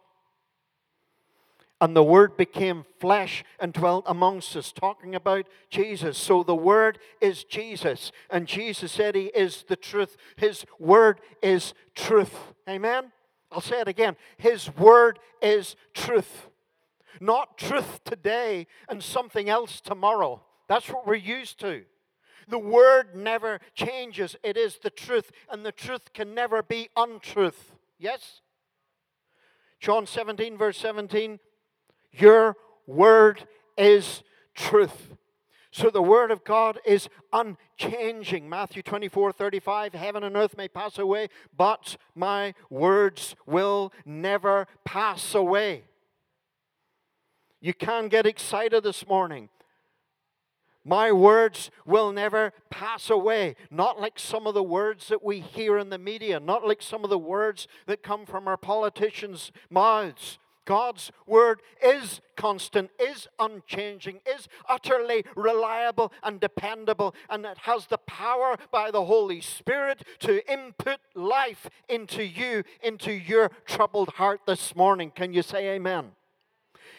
And 1.80 1.94
the 1.94 2.02
Word 2.02 2.36
became 2.36 2.84
flesh 3.00 3.44
and 3.60 3.72
dwelt 3.72 4.04
amongst 4.06 4.56
us, 4.56 4.72
talking 4.72 5.14
about 5.14 5.46
Jesus. 5.70 6.18
So 6.18 6.42
the 6.42 6.54
Word 6.54 6.98
is 7.20 7.44
Jesus. 7.44 8.10
And 8.30 8.48
Jesus 8.48 8.92
said 8.92 9.14
He 9.14 9.26
is 9.26 9.64
the 9.68 9.76
truth. 9.76 10.16
His 10.36 10.66
Word 10.78 11.20
is 11.40 11.74
truth. 11.94 12.52
Amen? 12.68 13.12
I'll 13.50 13.60
say 13.60 13.80
it 13.80 13.88
again. 13.88 14.16
His 14.36 14.74
Word 14.76 15.18
is 15.42 15.76
truth. 15.94 16.48
Not 17.20 17.58
truth 17.58 18.04
today 18.04 18.66
and 18.88 19.02
something 19.02 19.48
else 19.48 19.80
tomorrow. 19.80 20.42
That's 20.68 20.88
what 20.88 21.06
we're 21.06 21.14
used 21.16 21.58
to. 21.60 21.84
The 22.48 22.58
Word 22.58 23.14
never 23.14 23.60
changes, 23.74 24.36
it 24.42 24.56
is 24.56 24.78
the 24.82 24.90
truth. 24.90 25.30
And 25.50 25.64
the 25.64 25.72
truth 25.72 26.12
can 26.12 26.34
never 26.34 26.62
be 26.62 26.88
untruth. 26.96 27.74
Yes? 27.98 28.40
John 29.80 30.06
17, 30.06 30.56
verse 30.56 30.78
17 30.78 31.38
your 32.12 32.56
word 32.86 33.46
is 33.76 34.22
truth. 34.54 35.14
So 35.78 35.90
the 35.90 36.02
word 36.02 36.32
of 36.32 36.42
God 36.42 36.80
is 36.84 37.08
unchanging. 37.32 38.48
Matthew 38.48 38.82
24, 38.82 39.30
35, 39.30 39.92
heaven 39.92 40.24
and 40.24 40.34
earth 40.34 40.56
may 40.56 40.66
pass 40.66 40.98
away, 40.98 41.28
but 41.56 41.96
my 42.16 42.54
words 42.68 43.36
will 43.46 43.92
never 44.04 44.66
pass 44.84 45.36
away. 45.36 45.84
You 47.60 47.74
can 47.74 48.08
get 48.08 48.26
excited 48.26 48.82
this 48.82 49.06
morning. 49.06 49.50
My 50.84 51.12
words 51.12 51.70
will 51.86 52.10
never 52.10 52.52
pass 52.70 53.08
away. 53.08 53.54
Not 53.70 54.00
like 54.00 54.18
some 54.18 54.48
of 54.48 54.54
the 54.54 54.64
words 54.64 55.06
that 55.06 55.22
we 55.22 55.38
hear 55.38 55.78
in 55.78 55.90
the 55.90 55.98
media, 55.98 56.40
not 56.40 56.66
like 56.66 56.82
some 56.82 57.04
of 57.04 57.10
the 57.10 57.18
words 57.20 57.68
that 57.86 58.02
come 58.02 58.26
from 58.26 58.48
our 58.48 58.56
politicians' 58.56 59.52
mouths. 59.70 60.40
God's 60.68 61.10
word 61.26 61.62
is 61.82 62.20
constant, 62.36 62.90
is 63.00 63.26
unchanging, 63.38 64.20
is 64.26 64.48
utterly 64.68 65.24
reliable 65.34 66.12
and 66.22 66.38
dependable, 66.38 67.14
and 67.30 67.46
it 67.46 67.56
has 67.62 67.86
the 67.86 67.96
power 67.96 68.58
by 68.70 68.90
the 68.90 69.06
Holy 69.06 69.40
Spirit 69.40 70.02
to 70.18 70.46
input 70.52 70.98
life 71.14 71.70
into 71.88 72.22
you, 72.22 72.64
into 72.82 73.10
your 73.10 73.50
troubled 73.64 74.10
heart 74.10 74.42
this 74.46 74.76
morning. 74.76 75.10
Can 75.10 75.32
you 75.32 75.40
say 75.40 75.70
amen? 75.70 76.10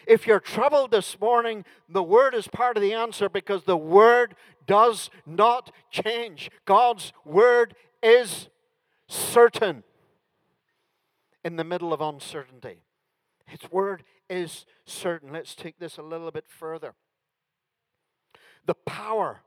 If 0.07 0.25
you're 0.25 0.39
troubled 0.39 0.89
this 0.89 1.19
morning, 1.21 1.63
the 1.87 2.01
Word 2.01 2.33
is 2.33 2.47
part 2.47 2.75
of 2.75 2.81
the 2.81 2.93
answer 2.93 3.29
because 3.29 3.65
the 3.65 3.77
Word 3.77 4.33
does 4.65 5.11
not 5.27 5.71
change. 5.91 6.49
God's 6.65 7.13
Word 7.23 7.75
is 8.01 8.49
certain 9.07 9.83
in 11.45 11.55
the 11.55 11.63
middle 11.63 11.93
of 11.93 12.01
uncertainty. 12.01 12.81
His 13.49 13.71
word 13.71 14.03
is 14.29 14.65
certain. 14.85 15.33
Let's 15.33 15.55
take 15.55 15.79
this 15.79 15.97
a 15.97 16.03
little 16.03 16.31
bit 16.31 16.45
further. 16.47 16.93
The 18.65 18.75
power 18.75 19.41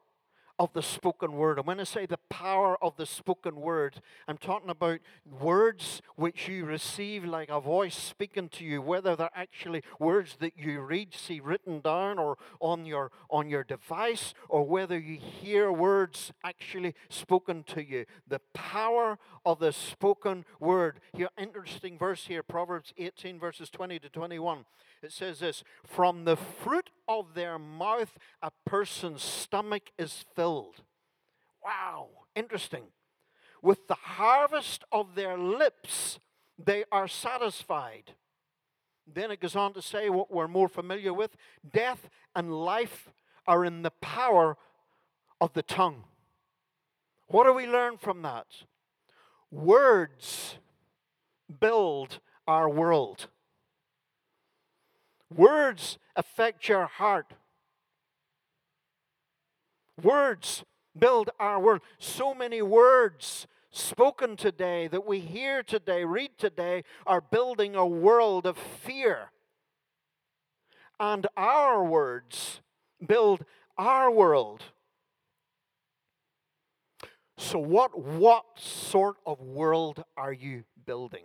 of 0.58 0.72
the 0.72 0.82
spoken 0.82 1.32
word. 1.32 1.58
And 1.58 1.66
when 1.66 1.80
I 1.80 1.84
say 1.84 2.06
the 2.06 2.18
power 2.28 2.82
of 2.82 2.96
the 2.96 3.06
spoken 3.06 3.56
word, 3.56 4.00
I'm 4.28 4.36
talking 4.36 4.70
about 4.70 5.00
words 5.40 6.02
which 6.16 6.48
you 6.48 6.64
receive 6.64 7.24
like 7.24 7.48
a 7.48 7.60
voice 7.60 7.96
speaking 7.96 8.48
to 8.50 8.64
you, 8.64 8.80
whether 8.82 9.16
they're 9.16 9.30
actually 9.34 9.82
words 9.98 10.36
that 10.40 10.52
you 10.56 10.80
read, 10.80 11.14
see 11.14 11.40
written 11.40 11.80
down 11.80 12.18
or 12.18 12.36
on 12.60 12.84
your 12.84 13.10
on 13.30 13.48
your 13.48 13.64
device, 13.64 14.34
or 14.48 14.64
whether 14.64 14.98
you 14.98 15.18
hear 15.18 15.72
words 15.72 16.32
actually 16.44 16.94
spoken 17.08 17.62
to 17.64 17.84
you. 17.84 18.04
The 18.28 18.40
power 18.52 19.18
of 19.44 19.58
the 19.58 19.72
spoken 19.72 20.44
word. 20.60 21.00
Here, 21.12 21.28
interesting 21.36 21.98
verse 21.98 22.26
here, 22.26 22.42
Proverbs 22.42 22.92
18, 22.96 23.38
verses 23.38 23.70
20 23.70 23.98
to 24.00 24.08
21. 24.08 24.64
It 25.02 25.12
says 25.12 25.40
this 25.40 25.64
From 25.84 26.24
the 26.24 26.36
fruit 26.36 26.90
of 27.08 27.34
their 27.34 27.58
mouth, 27.58 28.16
a 28.42 28.50
person's 28.64 29.22
stomach 29.22 29.90
is 29.98 30.24
filled. 30.34 30.82
Wow, 31.64 32.08
interesting. 32.34 32.84
With 33.60 33.86
the 33.86 33.94
harvest 33.94 34.84
of 34.90 35.14
their 35.14 35.38
lips, 35.38 36.18
they 36.58 36.84
are 36.90 37.08
satisfied. 37.08 38.12
Then 39.12 39.30
it 39.30 39.40
goes 39.40 39.56
on 39.56 39.72
to 39.74 39.82
say 39.82 40.08
what 40.08 40.32
we're 40.32 40.48
more 40.48 40.68
familiar 40.68 41.12
with 41.12 41.36
death 41.72 42.08
and 42.34 42.52
life 42.52 43.10
are 43.46 43.64
in 43.64 43.82
the 43.82 43.90
power 43.90 44.56
of 45.40 45.52
the 45.52 45.62
tongue. 45.62 46.04
What 47.26 47.44
do 47.44 47.52
we 47.52 47.66
learn 47.66 47.98
from 47.98 48.22
that? 48.22 48.46
Words 49.50 50.56
build 51.60 52.20
our 52.46 52.68
world. 52.68 53.28
Words 55.36 55.98
affect 56.16 56.68
your 56.68 56.86
heart. 56.86 57.32
Words 60.02 60.64
build 60.98 61.30
our 61.38 61.60
world. 61.60 61.80
So 61.98 62.34
many 62.34 62.62
words 62.62 63.46
spoken 63.70 64.36
today 64.36 64.88
that 64.88 65.06
we 65.06 65.20
hear 65.20 65.62
today, 65.62 66.04
read 66.04 66.38
today, 66.38 66.84
are 67.06 67.20
building 67.20 67.74
a 67.74 67.86
world 67.86 68.46
of 68.46 68.56
fear. 68.58 69.30
And 71.00 71.26
our 71.36 71.82
words 71.82 72.60
build 73.04 73.44
our 73.78 74.10
world. 74.10 74.62
So, 77.38 77.58
what, 77.58 77.98
what 77.98 78.44
sort 78.56 79.16
of 79.26 79.40
world 79.40 80.04
are 80.16 80.32
you 80.32 80.64
building? 80.86 81.24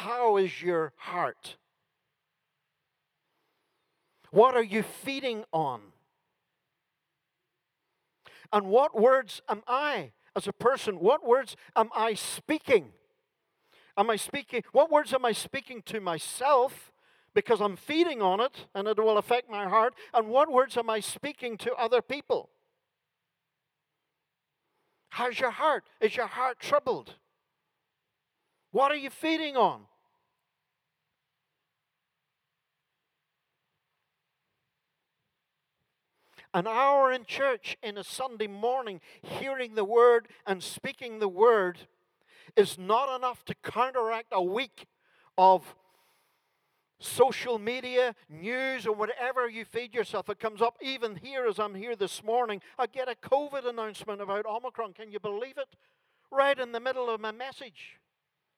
How 0.00 0.38
is 0.38 0.62
your 0.62 0.94
heart? 0.96 1.56
What 4.30 4.54
are 4.54 4.62
you 4.62 4.82
feeding 4.82 5.44
on? 5.52 5.82
And 8.50 8.68
what 8.68 8.98
words 8.98 9.42
am 9.46 9.62
I, 9.68 10.12
as 10.34 10.48
a 10.48 10.54
person, 10.54 11.00
what 11.00 11.22
words 11.22 11.54
am 11.76 11.90
I 11.94 12.14
speaking? 12.14 12.92
Am 13.94 14.08
I 14.08 14.16
speaking, 14.16 14.62
what 14.72 14.90
words 14.90 15.12
am 15.12 15.26
I 15.26 15.32
speaking 15.32 15.82
to 15.82 16.00
myself 16.00 16.92
because 17.34 17.60
I'm 17.60 17.76
feeding 17.76 18.22
on 18.22 18.40
it 18.40 18.68
and 18.74 18.88
it 18.88 18.96
will 18.96 19.18
affect 19.18 19.50
my 19.50 19.68
heart? 19.68 19.92
And 20.14 20.28
what 20.28 20.50
words 20.50 20.78
am 20.78 20.88
I 20.88 21.00
speaking 21.00 21.58
to 21.58 21.74
other 21.74 22.00
people? 22.00 22.48
How's 25.10 25.38
your 25.38 25.50
heart? 25.50 25.84
Is 26.00 26.16
your 26.16 26.26
heart 26.26 26.58
troubled? 26.58 27.16
What 28.70 28.90
are 28.90 28.96
you 28.96 29.10
feeding 29.10 29.58
on? 29.58 29.82
An 36.52 36.66
hour 36.66 37.12
in 37.12 37.24
church 37.24 37.76
in 37.82 37.96
a 37.96 38.04
Sunday 38.04 38.48
morning, 38.48 39.00
hearing 39.22 39.74
the 39.74 39.84
word 39.84 40.28
and 40.46 40.62
speaking 40.62 41.18
the 41.18 41.28
word, 41.28 41.78
is 42.56 42.76
not 42.76 43.14
enough 43.16 43.44
to 43.44 43.54
counteract 43.62 44.28
a 44.32 44.42
week 44.42 44.86
of 45.38 45.76
social 46.98 47.58
media, 47.58 48.14
news, 48.28 48.86
or 48.86 48.94
whatever 48.94 49.48
you 49.48 49.64
feed 49.64 49.94
yourself. 49.94 50.28
It 50.28 50.38
comes 50.38 50.60
up 50.60 50.76
even 50.82 51.16
here 51.16 51.46
as 51.46 51.58
I'm 51.58 51.74
here 51.74 51.96
this 51.96 52.22
morning. 52.22 52.60
I 52.78 52.86
get 52.86 53.08
a 53.08 53.14
COVID 53.14 53.66
announcement 53.66 54.20
about 54.20 54.44
Omicron. 54.44 54.92
Can 54.92 55.10
you 55.10 55.20
believe 55.20 55.56
it? 55.56 55.68
Right 56.30 56.58
in 56.58 56.72
the 56.72 56.80
middle 56.80 57.08
of 57.08 57.20
my 57.20 57.32
message. 57.32 57.98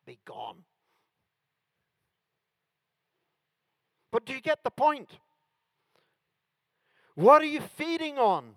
Be 0.06 0.18
gone. 0.24 0.64
But 4.10 4.26
do 4.26 4.32
you 4.32 4.40
get 4.40 4.64
the 4.64 4.70
point? 4.70 5.10
What 7.14 7.42
are 7.42 7.46
you 7.46 7.60
feeding 7.60 8.18
on? 8.18 8.54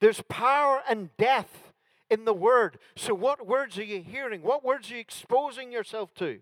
There's 0.00 0.22
power 0.22 0.82
and 0.88 1.14
death 1.16 1.72
in 2.08 2.24
the 2.24 2.34
word. 2.34 2.78
So, 2.96 3.14
what 3.14 3.46
words 3.46 3.78
are 3.78 3.84
you 3.84 4.02
hearing? 4.02 4.42
What 4.42 4.64
words 4.64 4.90
are 4.90 4.94
you 4.94 5.00
exposing 5.00 5.70
yourself 5.70 6.14
to? 6.14 6.40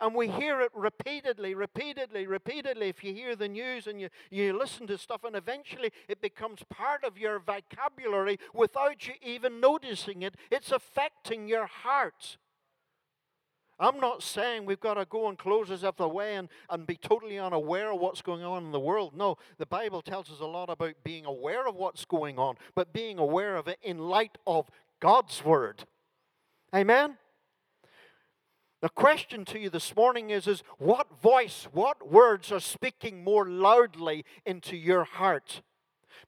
And 0.00 0.14
we 0.14 0.26
hear 0.26 0.60
it 0.60 0.72
repeatedly, 0.74 1.54
repeatedly, 1.54 2.26
repeatedly. 2.26 2.88
If 2.88 3.04
you 3.04 3.14
hear 3.14 3.36
the 3.36 3.48
news 3.48 3.86
and 3.86 4.00
you, 4.00 4.08
you 4.30 4.52
listen 4.58 4.86
to 4.88 4.98
stuff, 4.98 5.22
and 5.22 5.36
eventually 5.36 5.92
it 6.08 6.20
becomes 6.20 6.60
part 6.68 7.04
of 7.04 7.16
your 7.16 7.38
vocabulary 7.38 8.38
without 8.52 9.06
you 9.06 9.14
even 9.22 9.60
noticing 9.60 10.22
it, 10.22 10.34
it's 10.50 10.72
affecting 10.72 11.46
your 11.46 11.66
heart. 11.66 12.36
I'm 13.82 13.98
not 13.98 14.22
saying 14.22 14.64
we've 14.64 14.80
got 14.80 14.94
to 14.94 15.04
go 15.04 15.28
and 15.28 15.36
close 15.36 15.70
ourselves 15.70 15.98
away 15.98 16.36
and, 16.36 16.48
and 16.70 16.86
be 16.86 16.94
totally 16.96 17.38
unaware 17.38 17.92
of 17.92 18.00
what's 18.00 18.22
going 18.22 18.44
on 18.44 18.64
in 18.64 18.70
the 18.70 18.78
world. 18.78 19.16
No, 19.16 19.38
the 19.58 19.66
Bible 19.66 20.02
tells 20.02 20.30
us 20.30 20.38
a 20.40 20.46
lot 20.46 20.70
about 20.70 20.94
being 21.02 21.24
aware 21.24 21.66
of 21.66 21.74
what's 21.74 22.04
going 22.04 22.38
on, 22.38 22.56
but 22.76 22.92
being 22.92 23.18
aware 23.18 23.56
of 23.56 23.66
it 23.66 23.78
in 23.82 23.98
light 23.98 24.38
of 24.46 24.70
God's 25.00 25.44
Word. 25.44 25.84
Amen? 26.74 27.16
The 28.82 28.88
question 28.88 29.44
to 29.46 29.58
you 29.58 29.68
this 29.68 29.94
morning 29.96 30.30
is, 30.30 30.46
is 30.46 30.62
what 30.78 31.20
voice, 31.20 31.66
what 31.72 32.10
words 32.10 32.52
are 32.52 32.60
speaking 32.60 33.24
more 33.24 33.48
loudly 33.48 34.24
into 34.46 34.76
your 34.76 35.04
heart? 35.04 35.62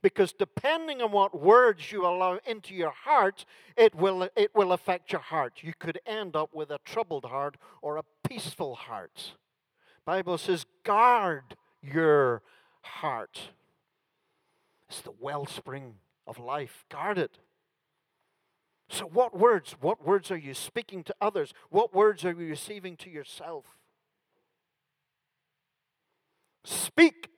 Because 0.02 0.32
depending 0.32 1.02
on 1.02 1.12
what 1.12 1.40
words 1.40 1.90
you 1.92 2.06
allow 2.06 2.38
into 2.46 2.74
your 2.74 2.92
heart, 2.92 3.44
it 3.76 3.94
will, 3.94 4.28
it 4.36 4.54
will 4.54 4.72
affect 4.72 5.12
your 5.12 5.20
heart. 5.20 5.60
You 5.62 5.72
could 5.78 6.00
end 6.06 6.36
up 6.36 6.54
with 6.54 6.70
a 6.70 6.78
troubled 6.84 7.24
heart 7.24 7.56
or 7.82 7.96
a 7.96 8.04
peaceful 8.28 8.74
heart. 8.74 9.32
Bible 10.04 10.38
says, 10.38 10.66
guard 10.84 11.56
your 11.82 12.42
heart. 12.82 13.40
It's 14.88 15.00
the 15.00 15.14
wellspring 15.18 15.94
of 16.26 16.38
life. 16.38 16.84
Guard 16.90 17.18
it. 17.18 17.38
So, 18.88 19.06
what 19.06 19.36
words? 19.36 19.74
What 19.80 20.06
words 20.06 20.30
are 20.30 20.36
you 20.36 20.54
speaking 20.54 21.02
to 21.04 21.14
others? 21.20 21.52
What 21.70 21.94
words 21.94 22.24
are 22.24 22.32
you 22.32 22.48
receiving 22.48 22.96
to 22.98 23.10
yourself? 23.10 23.64
Speak 26.64 27.30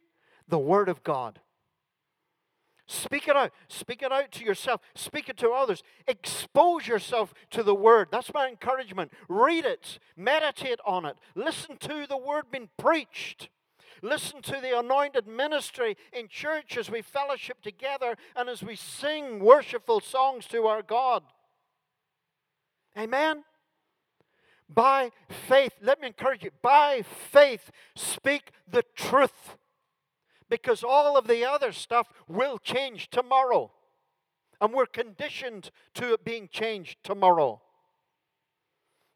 the 0.49 0.59
word 0.59 0.89
of 0.89 1.03
God. 1.03 1.41
Speak 2.87 3.27
it 3.27 3.37
out. 3.37 3.53
Speak 3.69 4.03
it 4.03 4.13
out 4.13 4.31
to 4.33 4.45
yourself. 4.45 4.81
Speak 4.95 5.29
it 5.29 5.37
to 5.39 5.51
others. 5.51 5.83
Expose 6.07 6.87
yourself 6.87 7.35
to 7.51 7.65
the 7.65 7.75
word. 7.75 8.09
That's 8.13 8.33
my 8.33 8.49
encouragement. 8.49 9.13
Read 9.29 9.65
it. 9.65 9.99
Meditate 10.17 10.79
on 10.87 11.05
it. 11.05 11.17
Listen 11.35 11.77
to 11.79 12.07
the 12.09 12.17
word 12.17 12.45
being 12.51 12.69
preached. 12.77 13.49
Listen 14.03 14.41
to 14.43 14.61
the 14.61 14.79
anointed 14.79 15.27
ministry 15.27 15.97
in 16.13 16.29
church 16.29 16.77
as 16.77 16.89
we 16.89 17.03
fellowship 17.03 17.61
together 17.61 18.17
and 18.37 18.49
as 18.49 18.63
we 18.63 18.77
sing 18.77 19.41
worshipful 19.41 20.01
songs 20.01 20.47
to 20.47 20.67
our 20.67 20.83
God. 20.83 21.25
Amen. 22.97 23.43
By 24.69 25.11
faith, 25.49 25.73
let 25.81 26.01
me 26.01 26.09
encourage 26.09 26.45
you, 26.45 26.51
by 26.63 27.03
faith, 27.03 27.71
speak 27.95 28.51
the 28.69 28.85
truth 28.95 29.57
because 30.49 30.83
all 30.83 31.17
of 31.17 31.27
the 31.27 31.45
other 31.45 31.73
stuff 31.73 32.09
will 32.29 32.59
change 32.59 33.11
tomorrow. 33.11 33.73
And 34.61 34.73
we're 34.73 34.87
conditioned 34.87 35.71
to 35.95 36.15
it 36.15 36.25
being 36.25 36.49
changed 36.51 36.99
tomorrow. 37.03 37.61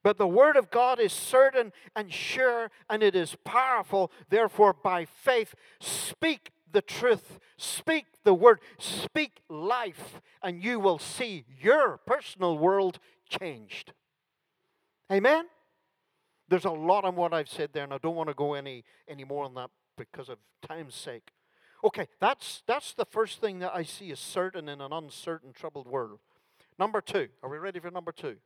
But 0.02 0.16
the 0.16 0.26
Word 0.26 0.56
of 0.56 0.70
God 0.70 0.98
is 0.98 1.12
certain 1.12 1.72
and 1.94 2.12
sure, 2.12 2.70
and 2.88 3.02
it 3.02 3.14
is 3.14 3.36
powerful. 3.44 4.10
Therefore, 4.28 4.72
by 4.72 5.04
faith, 5.04 5.54
speak 5.80 6.50
the 6.72 6.82
truth, 6.82 7.38
speak 7.58 8.06
the 8.24 8.34
Word, 8.34 8.60
speak 8.78 9.40
life, 9.48 10.20
and 10.42 10.62
you 10.62 10.80
will 10.80 10.98
see 10.98 11.44
your 11.60 11.98
personal 12.06 12.56
world 12.56 12.98
changed. 13.28 13.92
Amen? 15.12 15.46
There's 16.48 16.64
a 16.64 16.70
lot 16.70 17.04
on 17.04 17.14
what 17.14 17.34
I've 17.34 17.48
said 17.48 17.70
there, 17.72 17.84
and 17.84 17.92
I 17.92 17.98
don't 17.98 18.16
want 18.16 18.28
to 18.28 18.34
go 18.34 18.54
any, 18.54 18.84
any 19.06 19.24
more 19.24 19.44
on 19.44 19.54
that 19.54 19.70
because 20.00 20.30
of 20.30 20.38
time's 20.66 20.94
sake. 20.94 21.30
Okay, 21.84 22.08
that's, 22.20 22.62
that's 22.66 22.94
the 22.94 23.04
first 23.04 23.40
thing 23.40 23.58
that 23.58 23.72
I 23.74 23.82
see 23.82 24.10
is 24.10 24.18
certain 24.18 24.68
in 24.68 24.80
an 24.80 24.92
uncertain, 24.92 25.52
troubled 25.52 25.86
world. 25.86 26.20
Number 26.78 27.02
two, 27.02 27.28
are 27.42 27.50
we 27.50 27.58
ready 27.58 27.80
for 27.80 27.90
number 27.90 28.12
two? 28.12 28.36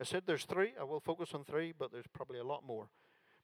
I 0.00 0.04
said 0.04 0.22
there's 0.26 0.44
three. 0.44 0.72
I 0.80 0.84
will 0.84 1.00
focus 1.00 1.34
on 1.34 1.44
three, 1.44 1.74
but 1.76 1.92
there's 1.92 2.06
probably 2.14 2.38
a 2.38 2.44
lot 2.44 2.64
more. 2.64 2.88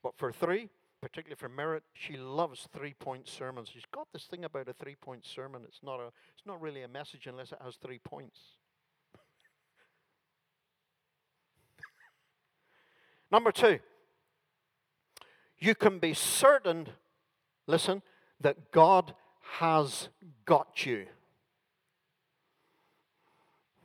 But 0.02 0.16
for 0.16 0.32
three, 0.32 0.70
particularly 1.02 1.36
for 1.36 1.48
Merit, 1.48 1.82
she 1.92 2.16
loves 2.16 2.68
three-point 2.72 3.28
sermons. 3.28 3.68
She's 3.72 3.84
got 3.92 4.06
this 4.12 4.24
thing 4.24 4.44
about 4.44 4.68
a 4.68 4.72
three-point 4.72 5.26
sermon. 5.26 5.62
It's 5.66 5.80
not 5.82 5.98
a, 5.98 6.12
it's 6.36 6.46
not 6.46 6.60
really 6.60 6.82
a 6.82 6.88
message 6.88 7.26
unless 7.26 7.52
it 7.52 7.58
has 7.64 7.76
three 7.76 7.98
points. 7.98 8.38
Number 13.30 13.50
two, 13.50 13.80
you 15.58 15.74
can 15.74 15.98
be 15.98 16.14
certain 16.14 16.88
listen, 17.66 18.02
that 18.40 18.70
God 18.70 19.14
has 19.58 20.08
got 20.44 20.84
you. 20.84 21.06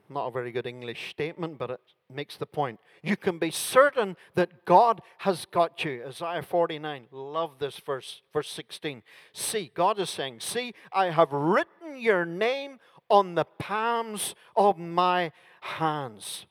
Not 0.09 0.27
a 0.27 0.31
very 0.31 0.51
good 0.51 0.67
English 0.67 1.09
statement, 1.09 1.57
but 1.57 1.71
it 1.71 1.79
makes 2.13 2.35
the 2.35 2.45
point. 2.45 2.79
You 3.01 3.15
can 3.15 3.39
be 3.39 3.49
certain 3.49 4.17
that 4.35 4.65
God 4.65 5.01
has 5.19 5.45
got 5.45 5.85
you. 5.85 6.03
Isaiah 6.05 6.41
49, 6.41 7.07
love 7.11 7.59
this 7.59 7.79
verse, 7.79 8.21
verse 8.33 8.49
16. 8.49 9.03
See, 9.31 9.71
God 9.73 9.99
is 9.99 10.09
saying, 10.09 10.41
See, 10.41 10.73
I 10.91 11.11
have 11.11 11.31
written 11.31 11.97
your 11.97 12.25
name 12.25 12.79
on 13.09 13.35
the 13.35 13.45
palms 13.45 14.35
of 14.55 14.77
my 14.77 15.31
hands. 15.61 16.45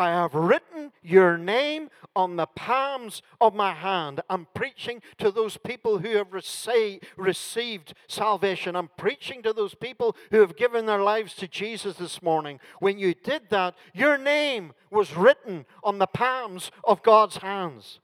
I 0.00 0.08
have 0.08 0.34
written 0.34 0.92
your 1.02 1.36
name 1.36 1.90
on 2.16 2.36
the 2.36 2.46
palms 2.46 3.20
of 3.38 3.54
my 3.54 3.74
hand. 3.74 4.22
I'm 4.30 4.46
preaching 4.54 5.02
to 5.18 5.30
those 5.30 5.58
people 5.58 5.98
who 5.98 6.16
have 6.16 6.32
received, 6.32 7.94
salvation. 8.08 8.76
I'm 8.76 8.88
preaching 8.96 9.42
to 9.42 9.52
those 9.52 9.74
people 9.74 10.16
who 10.30 10.40
have 10.40 10.56
given 10.56 10.86
their 10.86 11.02
lives 11.02 11.34
to 11.34 11.46
Jesus 11.46 11.96
this 11.96 12.22
morning. 12.22 12.60
When 12.78 12.98
you 12.98 13.12
did 13.12 13.50
that, 13.50 13.74
your 13.92 14.16
name 14.16 14.72
was 14.90 15.14
written 15.14 15.66
on 15.84 15.98
the 15.98 16.06
palms 16.06 16.70
of 16.82 17.02
God's 17.02 17.36
hands. 17.36 18.00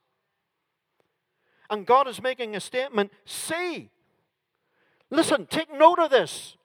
And 1.71 1.87
God 1.87 2.09
is 2.09 2.21
making 2.21 2.55
a 2.55 2.61
statement 2.61 3.11
see, 3.25 3.89
listen, 5.09 5.47
take 5.47 5.73
note 5.73 5.99
of 5.99 6.11
this. 6.11 6.59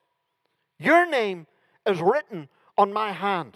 Your 0.78 1.10
name 1.10 1.48
is 1.86 2.02
written 2.02 2.50
on 2.78 2.92
my 2.92 3.14
hand. 3.14 3.56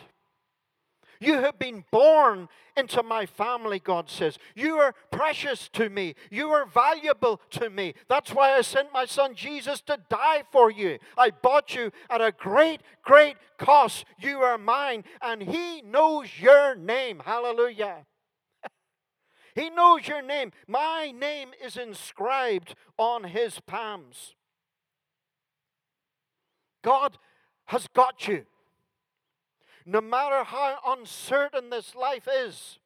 You 1.20 1.42
have 1.42 1.58
been 1.58 1.86
born 1.92 2.50
into 2.76 3.02
my 3.04 3.26
family, 3.26 3.80
God 3.80 4.10
says. 4.10 4.38
You 4.56 4.78
are 4.78 4.94
precious 5.12 5.70
to 5.70 5.90
me. 5.90 6.16
You 6.30 6.50
are 6.50 6.66
valuable 6.66 7.42
to 7.52 7.70
me. 7.70 7.94
That's 8.10 8.32
why 8.32 8.54
I 8.54 8.62
sent 8.62 8.94
my 8.94 9.06
son 9.06 9.36
Jesus 9.36 9.82
to 9.82 9.98
die 10.10 10.44
for 10.52 10.70
you. 10.72 11.00
I 11.18 11.32
bought 11.32 11.76
you 11.76 11.92
at 12.10 12.22
a 12.22 12.32
great, 12.32 12.82
great 13.04 13.38
cost. 13.58 14.06
You 14.20 14.40
are 14.40 14.58
mine, 14.58 15.04
and 15.22 15.42
he 15.42 15.82
knows 15.82 16.28
your 16.40 16.76
name. 16.76 17.22
Hallelujah. 17.26 18.06
he 19.56 19.70
knows 19.70 20.08
your 20.08 20.22
name. 20.22 20.52
My 20.68 21.12
name 21.12 21.50
is 21.64 21.78
inscribed 21.78 22.76
on 22.98 23.26
his 23.26 23.60
palms. 23.62 24.36
God 26.84 27.18
has 27.66 27.88
got 27.88 28.28
you. 28.28 28.46
No 29.86 30.02
matter 30.02 30.44
how 30.44 30.80
uncertain 30.88 31.70
this 31.70 31.94
life 31.94 32.28
is, 32.32 32.80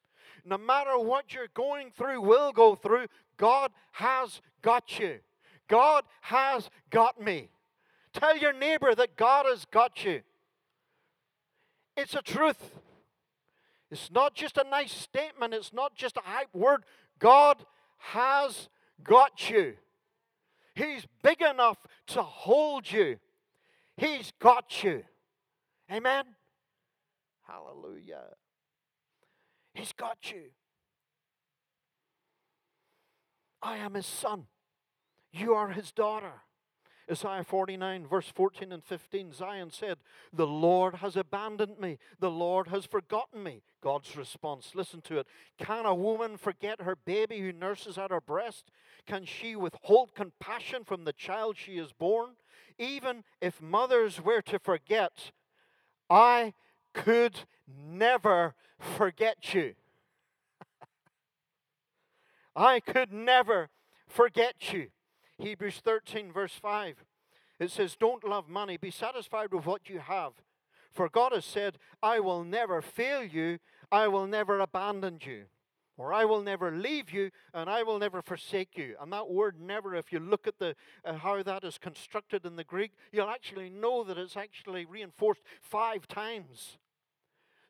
no 0.45 0.57
matter 0.57 0.97
what 0.97 1.33
you're 1.33 1.47
going 1.53 1.91
through, 1.91 2.21
will 2.21 2.51
go 2.51 2.75
through, 2.75 3.07
God 3.37 3.71
has 3.93 4.41
got 4.61 4.99
you. 4.99 5.19
God 5.67 6.03
has 6.21 6.69
got 6.89 7.21
me. 7.21 7.49
Tell 8.13 8.37
your 8.37 8.53
neighbor 8.53 8.93
that 8.95 9.15
God 9.15 9.45
has 9.45 9.65
got 9.65 10.03
you. 10.03 10.21
It's 11.95 12.15
a 12.15 12.21
truth. 12.21 12.71
It's 13.91 14.11
not 14.11 14.35
just 14.35 14.57
a 14.57 14.63
nice 14.69 14.91
statement, 14.91 15.53
it's 15.53 15.73
not 15.73 15.95
just 15.95 16.17
a 16.17 16.21
hype 16.23 16.53
word. 16.53 16.83
God 17.17 17.63
has 17.97 18.69
got 19.03 19.49
you. 19.49 19.75
He's 20.75 21.05
big 21.21 21.41
enough 21.41 21.77
to 22.07 22.23
hold 22.23 22.91
you. 22.91 23.17
He's 23.97 24.31
got 24.39 24.83
you. 24.83 25.03
Amen. 25.91 26.23
Hallelujah. 27.49 28.25
He's 29.73 29.93
got 29.93 30.31
you. 30.31 30.43
I 33.61 33.77
am 33.77 33.93
his 33.93 34.05
son. 34.05 34.45
You 35.31 35.53
are 35.53 35.69
his 35.69 35.91
daughter. 35.91 36.33
Isaiah 37.11 37.43
49, 37.43 38.05
verse 38.05 38.31
14 38.33 38.71
and 38.71 38.83
15, 38.83 39.33
Zion 39.33 39.71
said, 39.71 39.97
The 40.31 40.45
Lord 40.45 40.95
has 40.95 41.15
abandoned 41.15 41.79
me. 41.79 41.97
The 42.19 42.29
Lord 42.29 42.67
has 42.67 42.85
forgotten 42.85 43.41
me. 43.41 43.63
God's 43.81 44.15
response, 44.15 44.73
listen 44.75 45.01
to 45.01 45.17
it. 45.17 45.27
Can 45.57 45.87
a 45.87 45.95
woman 45.95 46.37
forget 46.37 46.81
her 46.81 46.95
baby 46.95 47.39
who 47.39 47.51
nurses 47.51 47.97
at 47.97 48.11
her 48.11 48.21
breast? 48.21 48.69
Can 49.07 49.25
she 49.25 49.55
withhold 49.55 50.13
compassion 50.13 50.83
from 50.83 51.03
the 51.03 51.13
child 51.13 51.57
she 51.57 51.77
has 51.77 51.93
born? 51.93 52.31
Even 52.77 53.23
if 53.41 53.59
mothers 53.59 54.21
were 54.21 54.43
to 54.43 54.59
forget, 54.59 55.31
I 56.11 56.53
could 56.93 57.41
never 57.67 58.55
forget 58.79 59.53
you. 59.53 59.75
I 62.55 62.79
could 62.79 63.11
never 63.11 63.69
forget 64.07 64.73
you. 64.73 64.87
Hebrews 65.37 65.81
13, 65.83 66.31
verse 66.31 66.53
5. 66.61 67.05
It 67.59 67.71
says, 67.71 67.95
Don't 67.95 68.27
love 68.27 68.49
money, 68.49 68.77
be 68.77 68.91
satisfied 68.91 69.53
with 69.53 69.65
what 69.65 69.89
you 69.89 69.99
have. 69.99 70.33
For 70.91 71.09
God 71.09 71.31
has 71.33 71.45
said, 71.45 71.77
I 72.01 72.19
will 72.19 72.43
never 72.43 72.81
fail 72.81 73.23
you, 73.23 73.59
I 73.91 74.07
will 74.07 74.27
never 74.27 74.59
abandon 74.59 75.19
you. 75.21 75.45
Or 75.99 76.13
I 76.13 76.23
will 76.23 76.41
never 76.41 76.71
leave 76.71 77.11
you, 77.11 77.29
and 77.53 77.69
I 77.69 77.83
will 77.83 77.99
never 77.99 78.21
forsake 78.21 78.77
you. 78.77 78.95
And 79.01 79.11
that 79.11 79.29
word 79.29 79.59
never, 79.59 79.95
if 79.95 80.13
you 80.13 80.19
look 80.21 80.47
at 80.47 80.57
the, 80.57 80.73
uh, 81.03 81.15
how 81.15 81.43
that 81.43 81.65
is 81.65 81.77
constructed 81.77 82.45
in 82.45 82.55
the 82.55 82.63
Greek, 82.63 82.93
you'll 83.11 83.29
actually 83.29 83.69
know 83.69 84.05
that 84.05 84.17
it's 84.17 84.37
actually 84.37 84.85
reinforced 84.85 85.41
five 85.61 86.07
times. 86.07 86.77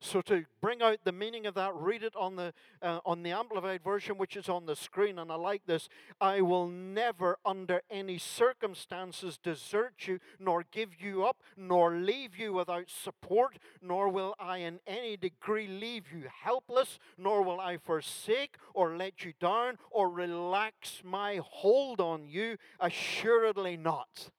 So 0.01 0.21
to 0.21 0.45
bring 0.61 0.81
out 0.81 0.99
the 1.03 1.11
meaning 1.11 1.45
of 1.45 1.55
that, 1.55 1.75
read 1.75 2.03
it 2.03 2.15
on 2.15 2.37
the 2.37 2.53
uh, 2.81 2.99
on 3.05 3.21
the 3.21 3.31
amplified 3.31 3.83
version, 3.83 4.17
which 4.17 4.37
is 4.37 4.47
on 4.47 4.65
the 4.65 4.75
screen, 4.75 5.19
and 5.19 5.29
I 5.29 5.35
like 5.35 5.65
this. 5.65 5.89
I 6.21 6.39
will 6.39 6.67
never, 6.67 7.37
under 7.45 7.81
any 7.91 8.17
circumstances, 8.17 9.37
desert 9.37 10.07
you, 10.07 10.19
nor 10.39 10.63
give 10.71 11.01
you 11.01 11.25
up, 11.25 11.41
nor 11.57 11.95
leave 11.95 12.37
you 12.37 12.53
without 12.53 12.89
support, 12.89 13.59
nor 13.81 14.07
will 14.07 14.35
I 14.39 14.59
in 14.59 14.79
any 14.87 15.17
degree 15.17 15.67
leave 15.67 16.05
you 16.13 16.23
helpless, 16.43 16.97
nor 17.17 17.43
will 17.43 17.59
I 17.59 17.75
forsake 17.75 18.55
or 18.73 18.95
let 18.95 19.25
you 19.25 19.33
down 19.37 19.77
or 19.91 20.09
relax 20.09 21.01
my 21.03 21.41
hold 21.43 21.99
on 21.99 22.25
you. 22.25 22.55
Assuredly 22.79 23.75
not. 23.75 24.29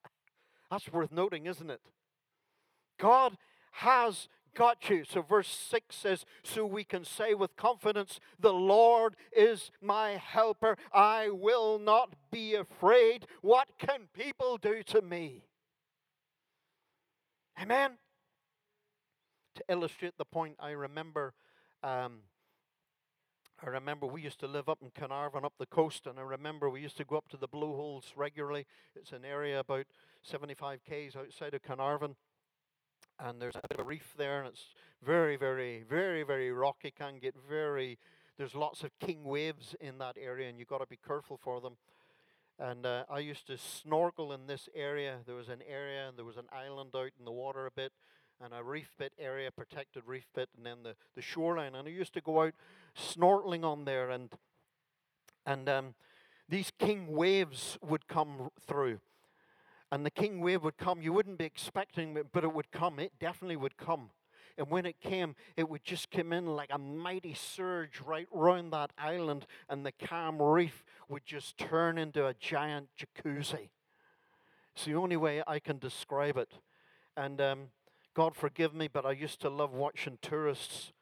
That's 0.70 0.90
worth 0.90 1.12
noting, 1.12 1.44
isn't 1.44 1.70
it? 1.70 1.82
God 2.98 3.36
has 3.72 4.28
got 4.54 4.88
you. 4.88 5.04
So, 5.04 5.22
verse 5.22 5.48
6 5.48 5.94
says, 5.94 6.24
So 6.42 6.64
we 6.64 6.84
can 6.84 7.04
say 7.04 7.34
with 7.34 7.56
confidence, 7.56 8.20
The 8.38 8.52
Lord 8.52 9.16
is 9.36 9.70
my 9.80 10.12
helper. 10.12 10.76
I 10.92 11.30
will 11.30 11.78
not 11.78 12.14
be 12.30 12.54
afraid. 12.54 13.26
What 13.42 13.68
can 13.78 14.08
people 14.12 14.56
do 14.56 14.82
to 14.84 15.02
me? 15.02 15.44
Amen. 17.60 17.92
To 19.56 19.64
illustrate 19.68 20.14
the 20.18 20.24
point, 20.24 20.56
I 20.58 20.70
remember. 20.70 21.34
Um, 21.82 22.20
I 23.64 23.68
remember 23.68 24.06
we 24.06 24.20
used 24.20 24.40
to 24.40 24.46
live 24.46 24.68
up 24.68 24.80
in 24.82 24.90
Carnarvon, 24.90 25.44
up 25.44 25.54
the 25.58 25.66
coast, 25.66 26.06
and 26.06 26.18
I 26.18 26.22
remember 26.22 26.68
we 26.68 26.82
used 26.82 26.96
to 26.98 27.04
go 27.04 27.16
up 27.16 27.28
to 27.28 27.36
the 27.36 27.46
blowholes 27.46 28.12
regularly. 28.16 28.66
It's 28.94 29.12
an 29.12 29.24
area 29.24 29.60
about 29.60 29.86
75 30.22 30.80
k's 30.84 31.16
outside 31.16 31.54
of 31.54 31.62
Carnarvon 31.62 32.16
and 33.18 33.40
there's 33.40 33.56
a 33.56 33.60
bit 33.68 33.78
of 33.78 33.80
a 33.80 33.88
reef 33.88 34.14
there, 34.16 34.40
and 34.40 34.48
it's 34.48 34.66
very, 35.04 35.36
very, 35.36 35.84
very, 35.88 36.22
very 36.22 36.52
rocky. 36.52 36.90
Can 36.90 37.18
get 37.18 37.34
very. 37.48 37.98
There's 38.36 38.54
lots 38.54 38.82
of 38.82 38.90
king 38.98 39.24
waves 39.24 39.76
in 39.80 39.98
that 39.98 40.16
area, 40.20 40.48
and 40.48 40.58
you've 40.58 40.68
got 40.68 40.80
to 40.80 40.86
be 40.86 40.98
careful 41.06 41.36
for 41.36 41.60
them. 41.60 41.76
And 42.58 42.86
uh, 42.86 43.04
I 43.10 43.18
used 43.18 43.46
to 43.48 43.58
snorkel 43.58 44.32
in 44.32 44.46
this 44.46 44.68
area. 44.74 45.18
There 45.26 45.34
was 45.34 45.48
an 45.48 45.62
area, 45.68 46.08
and 46.08 46.16
there 46.16 46.24
was 46.24 46.36
an 46.36 46.48
island 46.52 46.90
out 46.94 47.10
in 47.18 47.24
the 47.24 47.32
water 47.32 47.66
a 47.66 47.70
bit, 47.70 47.92
and 48.40 48.52
a 48.52 48.62
reef 48.62 48.90
bit 48.98 49.12
area, 49.18 49.50
protected 49.50 50.04
reef 50.06 50.26
bit, 50.34 50.48
and 50.56 50.66
then 50.66 50.82
the, 50.82 50.96
the 51.14 51.22
shoreline. 51.22 51.74
And 51.74 51.86
I 51.86 51.90
used 51.90 52.14
to 52.14 52.20
go 52.20 52.42
out 52.42 52.54
snorkeling 52.96 53.64
on 53.64 53.84
there, 53.84 54.10
and 54.10 54.30
and 55.46 55.68
um, 55.68 55.94
these 56.48 56.72
king 56.78 57.08
waves 57.08 57.78
would 57.82 58.08
come 58.08 58.50
through 58.66 59.00
and 59.94 60.04
the 60.04 60.10
king 60.10 60.40
wave 60.40 60.64
would 60.64 60.76
come. 60.76 61.00
You 61.00 61.12
wouldn't 61.12 61.38
be 61.38 61.44
expecting 61.44 62.16
it, 62.16 62.26
but 62.32 62.42
it 62.42 62.52
would 62.52 62.72
come. 62.72 62.98
It 62.98 63.12
definitely 63.20 63.54
would 63.54 63.76
come. 63.76 64.10
And 64.58 64.68
when 64.68 64.86
it 64.86 65.00
came, 65.00 65.36
it 65.56 65.68
would 65.68 65.84
just 65.84 66.10
come 66.10 66.32
in 66.32 66.46
like 66.46 66.70
a 66.72 66.78
mighty 66.78 67.32
surge 67.32 68.00
right 68.04 68.26
round 68.32 68.72
that 68.72 68.90
island, 68.98 69.46
and 69.68 69.86
the 69.86 69.92
calm 69.92 70.42
reef 70.42 70.82
would 71.08 71.24
just 71.24 71.56
turn 71.58 71.96
into 71.96 72.26
a 72.26 72.34
giant 72.34 72.88
jacuzzi. 72.98 73.68
It's 74.74 74.84
the 74.84 74.96
only 74.96 75.16
way 75.16 75.44
I 75.46 75.60
can 75.60 75.78
describe 75.78 76.38
it. 76.38 76.50
And 77.16 77.40
um, 77.40 77.68
God 78.14 78.34
forgive 78.34 78.74
me, 78.74 78.88
but 78.92 79.06
I 79.06 79.12
used 79.12 79.40
to 79.42 79.48
love 79.48 79.74
watching 79.74 80.18
tourists 80.20 80.92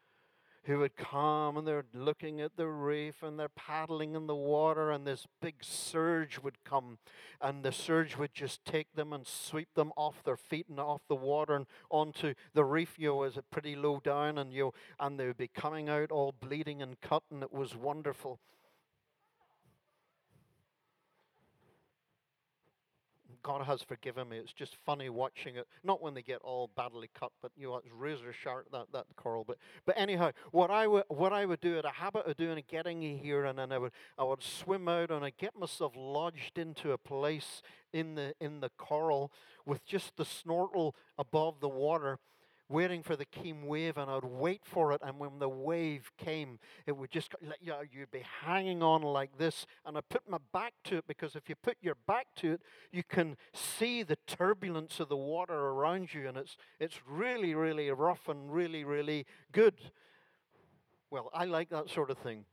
who 0.65 0.79
would 0.79 0.97
come 0.97 1.57
and 1.57 1.67
they're 1.67 1.85
looking 1.93 2.41
at 2.41 2.57
the 2.57 2.69
reef 2.69 3.23
and 3.23 3.39
they're 3.39 3.49
paddling 3.49 4.15
in 4.15 4.27
the 4.27 4.35
water 4.35 4.91
and 4.91 5.07
this 5.07 5.27
big 5.41 5.57
surge 5.61 6.39
would 6.41 6.63
come 6.65 6.99
and 7.41 7.65
the 7.65 7.73
surge 7.73 8.17
would 8.17 8.33
just 8.33 8.65
take 8.65 8.93
them 8.95 9.13
and 9.13 9.27
sweep 9.27 9.75
them 9.75 9.93
off 9.97 10.23
their 10.25 10.37
feet 10.37 10.67
and 10.69 10.79
off 10.79 11.03
the 11.09 11.17
water 11.17 11.57
and 11.57 11.67
onto 11.91 12.35
the 12.55 12.65
reef. 12.65 12.95
You 12.97 13.09
know, 13.09 13.31
pretty 13.51 13.75
low 13.75 14.01
down 14.05 14.39
and 14.39 14.53
you 14.53 14.73
and 15.01 15.19
they 15.19 15.27
would 15.27 15.37
be 15.37 15.49
coming 15.49 15.89
out 15.89 16.13
all 16.13 16.33
bleeding 16.41 16.81
and 16.81 17.01
cut 17.01 17.25
and 17.31 17.43
it 17.43 17.53
was 17.53 17.75
wonderful 17.75 18.39
God 23.43 23.67
has 23.67 23.83
forgiven 23.83 24.29
me. 24.29 24.39
It's 24.39 24.53
just 24.53 24.77
funny 24.85 25.09
watching 25.09 25.57
it. 25.57 25.67
Not 25.83 26.03
when 26.03 26.15
they 26.15 26.23
get 26.23 26.41
all 26.43 26.71
badly 26.77 27.11
cut, 27.19 27.33
but 27.41 27.53
you 27.57 27.69
know, 27.69 27.77
it's 27.77 27.89
razor 27.93 28.33
sharp 28.33 28.69
that 28.73 28.87
that 28.93 29.07
coral. 29.17 29.45
But 29.45 29.59
but 29.85 29.99
anyhow, 29.99 30.33
what 30.51 30.71
I 30.71 30.87
would 30.87 31.05
what 31.09 31.33
I 31.33 31.45
would 31.47 31.61
do, 31.61 31.79
at 31.79 31.85
a 31.85 31.91
habit 31.91 32.27
of 32.27 32.37
doing, 32.37 32.63
getting 32.69 33.03
here, 33.19 33.45
and 33.45 33.59
then 33.59 33.73
I 33.73 33.79
would 33.79 33.93
I 34.19 34.25
would 34.25 34.43
swim 34.43 34.89
out 34.89 35.11
and 35.11 35.25
I'd 35.25 35.37
get 35.37 35.57
myself 35.59 35.93
lodged 35.97 36.59
into 36.59 36.93
a 36.93 36.99
place 36.99 37.63
in 37.93 38.15
the 38.15 38.35
in 38.41 38.61
the 38.61 38.71
coral 38.77 39.33
with 39.67 39.85
just 39.85 40.17
the 40.17 40.25
snorkel 40.25 40.95
above 41.19 41.61
the 41.61 41.69
water 41.69 42.19
waiting 42.73 43.03
for 43.03 43.15
the 43.15 43.25
king 43.25 43.67
wave, 43.67 43.97
and 43.97 44.11
I'd 44.11 44.25
wait 44.25 44.63
for 44.65 44.93
it. 44.93 45.01
And 45.05 45.19
when 45.19 45.39
the 45.39 45.49
wave 45.49 46.11
came, 46.17 46.59
it 46.87 46.97
would 46.97 47.11
just, 47.11 47.35
you 47.61 47.75
you'd 47.93 48.11
be 48.11 48.25
hanging 48.45 48.83
on 48.83 49.03
like 49.03 49.39
this. 49.39 49.67
And 49.85 49.97
I 49.97 50.01
put 50.01 50.29
my 50.29 50.39
back 50.53 50.73
to 50.85 50.97
it 50.97 51.05
because 51.07 51.37
if 51.37 51.49
you 51.49 51.55
put 51.55 51.77
your 51.81 51.97
back 52.07 52.27
to 52.37 52.53
it, 52.53 52.63
you 52.91 53.03
can 53.03 53.37
see 53.53 54.03
the 54.03 54.17
turbulence 54.27 54.99
of 54.99 55.09
the 55.09 55.17
water 55.17 55.55
around 55.55 56.15
you, 56.15 56.27
and 56.29 56.37
it's 56.37 56.57
it's 56.81 57.01
really, 57.07 57.55
really 57.55 57.91
rough 57.91 58.29
and 58.29 58.53
really, 58.53 58.85
really 58.85 59.27
good. 59.53 59.75
Well, 61.11 61.31
I 61.35 61.45
like 61.45 61.69
that 61.71 61.91
sort 61.91 62.11
of 62.11 62.19
thing. 62.19 62.47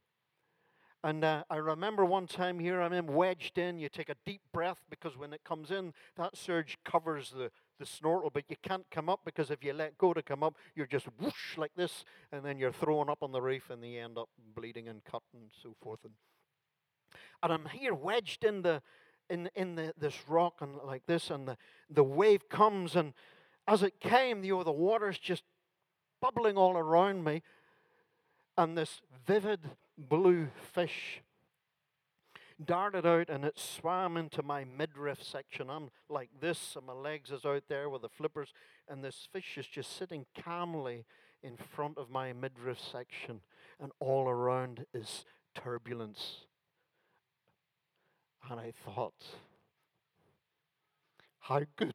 And 1.02 1.24
uh, 1.24 1.44
I 1.50 1.56
remember 1.56 2.04
one 2.04 2.28
time 2.28 2.60
here, 2.60 2.82
I'm 2.82 3.08
wedged 3.08 3.58
in. 3.58 3.80
You 3.80 3.88
take 3.88 4.10
a 4.10 4.16
deep 4.26 4.42
breath 4.52 4.82
because 4.90 5.18
when 5.18 5.32
it 5.32 5.46
comes 5.46 5.72
in, 5.72 5.94
that 6.18 6.36
surge 6.36 6.78
covers 6.84 7.32
the 7.32 7.52
the 7.80 7.86
snorkel, 7.86 8.30
but 8.30 8.44
you 8.50 8.56
can't 8.62 8.86
come 8.92 9.10
up 9.10 9.22
because 9.26 9.50
if 9.50 9.64
you 9.64 9.74
let 9.74 9.98
go 9.98 10.14
to 10.14 10.22
come 10.22 10.44
up, 10.44 10.56
you're 10.76 10.86
just 10.86 11.08
whoosh 11.20 11.58
like 11.58 11.72
this, 11.76 12.04
and 12.32 12.44
then 12.46 12.60
you're 12.60 12.72
thrown 12.72 13.10
up 13.10 13.24
on 13.24 13.32
the 13.32 13.42
reef, 13.42 13.70
and 13.70 13.84
you 13.84 14.02
end 14.02 14.18
up 14.18 14.30
bleeding 14.56 14.88
and 14.88 15.04
cut 15.04 15.24
and 15.34 15.50
so 15.64 15.74
forth. 15.82 16.00
And, 16.04 16.14
and 17.42 17.54
I'm 17.54 17.66
here 17.66 17.94
wedged 17.94 18.44
in 18.44 18.62
the 18.62 18.82
in 19.30 19.50
in 19.56 19.76
the, 19.76 19.94
this 19.98 20.16
rock 20.28 20.56
and 20.62 20.76
like 20.86 21.06
this, 21.06 21.30
and 21.30 21.48
the, 21.48 21.58
the 21.90 22.04
wave 22.04 22.50
comes, 22.50 22.96
and 22.96 23.14
as 23.68 23.84
it 23.84 24.00
came, 24.00 24.44
you 24.44 24.56
oh, 24.56 24.58
know, 24.60 24.64
the 24.64 24.72
water's 24.72 25.18
just 25.18 25.44
bubbling 26.22 26.58
all 26.58 26.78
around 26.78 27.24
me, 27.24 27.42
and 28.58 28.78
this 28.78 29.02
vivid 29.26 29.62
blue 29.98 30.50
fish 30.74 31.22
darted 32.64 33.06
out 33.06 33.30
and 33.30 33.46
it 33.46 33.58
swam 33.58 34.18
into 34.18 34.44
my 34.44 34.66
midriff 34.66 35.24
section. 35.24 35.70
I'm 35.70 35.90
like 36.10 36.30
this, 36.40 36.76
and 36.76 36.86
my 36.86 36.94
legs 36.94 37.32
is 37.32 37.46
out 37.46 37.64
there 37.68 37.90
with 37.90 38.02
the 38.02 38.10
flippers, 38.10 38.54
and 38.88 39.04
this 39.04 39.28
fish 39.32 39.58
is 39.58 39.68
just 39.68 39.96
sitting 39.96 40.26
calmly 40.44 41.06
in 41.42 41.56
front 41.56 41.98
of 41.98 42.10
my 42.10 42.34
midriff 42.34 42.80
section, 42.80 43.42
and 43.80 43.92
all 44.00 44.28
around 44.28 44.86
is 44.94 45.26
turbulence. 45.56 46.46
And 48.50 48.60
I 48.60 48.74
thought, 48.86 49.24
how 51.40 51.62
good 51.76 51.94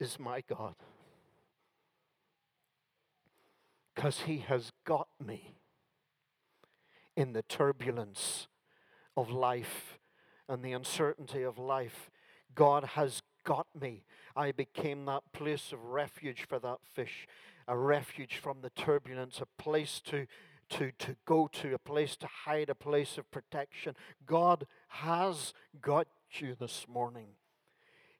is 0.00 0.18
my 0.18 0.42
God? 0.48 0.74
Because 3.94 4.20
he 4.20 4.38
has 4.38 4.72
got 4.84 5.08
me 5.24 5.54
in 7.16 7.32
the 7.32 7.42
turbulence 7.42 8.48
of 9.16 9.30
life 9.30 9.98
and 10.48 10.62
the 10.62 10.72
uncertainty 10.72 11.42
of 11.42 11.58
life. 11.58 12.10
God 12.54 12.84
has 12.84 13.22
got 13.44 13.66
me. 13.78 14.04
I 14.36 14.52
became 14.52 15.04
that 15.04 15.22
place 15.32 15.72
of 15.72 15.84
refuge 15.84 16.46
for 16.48 16.58
that 16.58 16.78
fish, 16.82 17.26
a 17.68 17.76
refuge 17.76 18.36
from 18.36 18.60
the 18.60 18.70
turbulence, 18.70 19.40
a 19.40 19.62
place 19.62 20.00
to, 20.06 20.26
to, 20.70 20.92
to 20.98 21.16
go 21.24 21.48
to, 21.52 21.74
a 21.74 21.78
place 21.78 22.16
to 22.16 22.26
hide, 22.44 22.70
a 22.70 22.74
place 22.74 23.18
of 23.18 23.30
protection. 23.30 23.94
God 24.26 24.66
has 24.88 25.52
got 25.80 26.08
you 26.32 26.56
this 26.58 26.86
morning. 26.88 27.28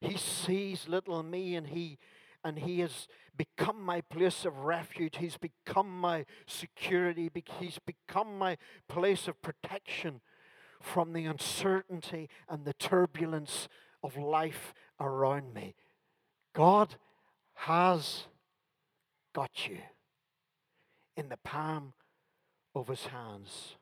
He 0.00 0.16
sees 0.16 0.86
little 0.86 1.22
me 1.22 1.56
and 1.56 1.68
he 1.68 1.98
and 2.44 2.58
he 2.58 2.80
has 2.80 3.08
become 3.36 3.82
my 3.82 4.02
place 4.02 4.44
of 4.44 4.58
refuge. 4.58 5.16
He's 5.16 5.38
become 5.38 6.00
my 6.00 6.26
security. 6.46 7.30
He's 7.58 7.78
become 7.78 8.38
my 8.38 8.58
place 8.88 9.26
of 9.26 9.40
protection 9.42 10.20
from 10.80 11.14
the 11.14 11.24
uncertainty 11.24 12.28
and 12.48 12.64
the 12.64 12.74
turbulence 12.74 13.68
of 14.02 14.16
life 14.16 14.74
around 15.00 15.54
me. 15.54 15.74
God 16.52 16.96
has 17.54 18.24
got 19.32 19.66
you 19.68 19.78
in 21.16 21.30
the 21.30 21.38
palm 21.38 21.94
of 22.74 22.88
his 22.88 23.06
hands. 23.06 23.76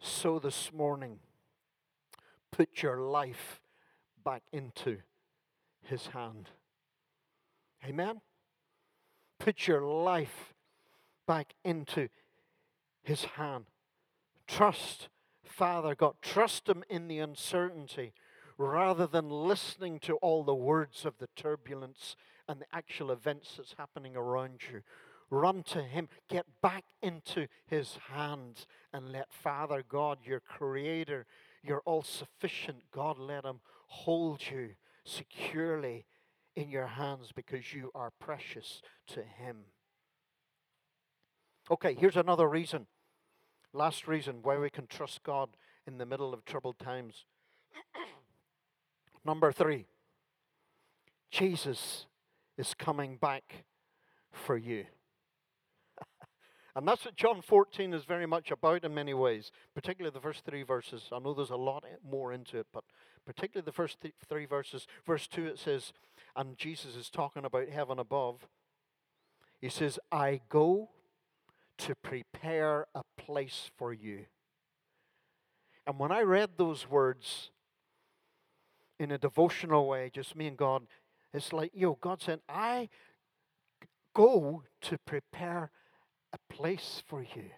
So 0.00 0.38
this 0.38 0.72
morning, 0.72 1.20
put 2.50 2.82
your 2.82 2.98
life 2.98 3.60
back 4.24 4.42
into 4.52 4.98
his 5.82 6.08
hand. 6.08 6.50
Amen? 7.84 8.20
Put 9.38 9.66
your 9.66 9.82
life 9.82 10.54
back 11.26 11.54
into 11.64 12.08
His 13.02 13.24
hand. 13.24 13.64
Trust 14.46 15.08
Father 15.42 15.94
God. 15.94 16.14
Trust 16.22 16.68
Him 16.68 16.84
in 16.88 17.08
the 17.08 17.18
uncertainty 17.18 18.12
rather 18.58 19.06
than 19.06 19.30
listening 19.30 19.98
to 20.00 20.16
all 20.16 20.44
the 20.44 20.54
words 20.54 21.06
of 21.06 21.16
the 21.18 21.28
turbulence 21.34 22.16
and 22.46 22.60
the 22.60 22.66
actual 22.72 23.10
events 23.10 23.54
that's 23.56 23.74
happening 23.78 24.16
around 24.16 24.60
you. 24.70 24.82
Run 25.30 25.62
to 25.62 25.82
Him. 25.82 26.08
Get 26.28 26.46
back 26.60 26.84
into 27.00 27.46
His 27.66 27.98
hands 28.12 28.66
and 28.92 29.12
let 29.12 29.32
Father 29.32 29.82
God, 29.88 30.18
your 30.24 30.40
Creator, 30.40 31.24
your 31.62 31.80
all 31.86 32.02
sufficient 32.02 32.82
God, 32.92 33.18
let 33.18 33.44
Him 33.44 33.60
hold 33.86 34.42
you 34.50 34.70
securely 35.04 36.04
in 36.56 36.70
your 36.70 36.86
hands 36.86 37.30
because 37.34 37.72
you 37.72 37.90
are 37.94 38.12
precious 38.18 38.82
to 39.08 39.22
Him. 39.22 39.58
Okay, 41.70 41.94
here's 41.94 42.16
another 42.16 42.48
reason. 42.48 42.86
Last 43.72 44.08
reason 44.08 44.40
why 44.42 44.58
we 44.58 44.70
can 44.70 44.86
trust 44.86 45.22
God 45.22 45.50
in 45.86 45.98
the 45.98 46.06
middle 46.06 46.34
of 46.34 46.44
troubled 46.44 46.78
times. 46.78 47.24
Number 49.24 49.52
three, 49.52 49.86
Jesus 51.30 52.06
is 52.58 52.74
coming 52.74 53.16
back 53.16 53.64
for 54.32 54.56
you. 54.56 54.86
and 56.74 56.88
that's 56.88 57.04
what 57.04 57.16
John 57.16 57.40
14 57.40 57.94
is 57.94 58.04
very 58.04 58.26
much 58.26 58.50
about 58.50 58.84
in 58.84 58.92
many 58.92 59.14
ways, 59.14 59.52
particularly 59.74 60.12
the 60.12 60.20
first 60.20 60.44
three 60.44 60.64
verses. 60.64 61.08
I 61.12 61.20
know 61.20 61.34
there's 61.34 61.50
a 61.50 61.56
lot 61.56 61.84
more 62.04 62.32
into 62.32 62.58
it, 62.58 62.66
but 62.72 62.84
particularly 63.24 63.64
the 63.64 63.72
first 63.72 64.00
th- 64.00 64.14
three 64.28 64.46
verses. 64.46 64.88
Verse 65.06 65.28
2, 65.28 65.46
it 65.46 65.58
says, 65.58 65.92
and 66.36 66.56
Jesus 66.56 66.96
is 66.96 67.10
talking 67.10 67.44
about 67.44 67.68
heaven 67.68 67.98
above. 67.98 68.46
He 69.60 69.68
says, 69.68 69.98
I 70.10 70.40
go 70.48 70.90
to 71.78 71.94
prepare 71.94 72.86
a 72.94 73.02
place 73.16 73.70
for 73.76 73.92
you. 73.92 74.26
And 75.86 75.98
when 75.98 76.12
I 76.12 76.22
read 76.22 76.50
those 76.56 76.88
words 76.88 77.50
in 78.98 79.10
a 79.10 79.18
devotional 79.18 79.88
way, 79.88 80.10
just 80.12 80.36
me 80.36 80.46
and 80.46 80.56
God, 80.56 80.86
it's 81.32 81.52
like, 81.52 81.72
yo, 81.74 81.96
God 82.00 82.20
said, 82.20 82.40
I 82.48 82.88
go 84.14 84.62
to 84.82 84.98
prepare 84.98 85.70
a 86.32 86.54
place 86.54 87.02
for 87.06 87.22
you. 87.22 87.50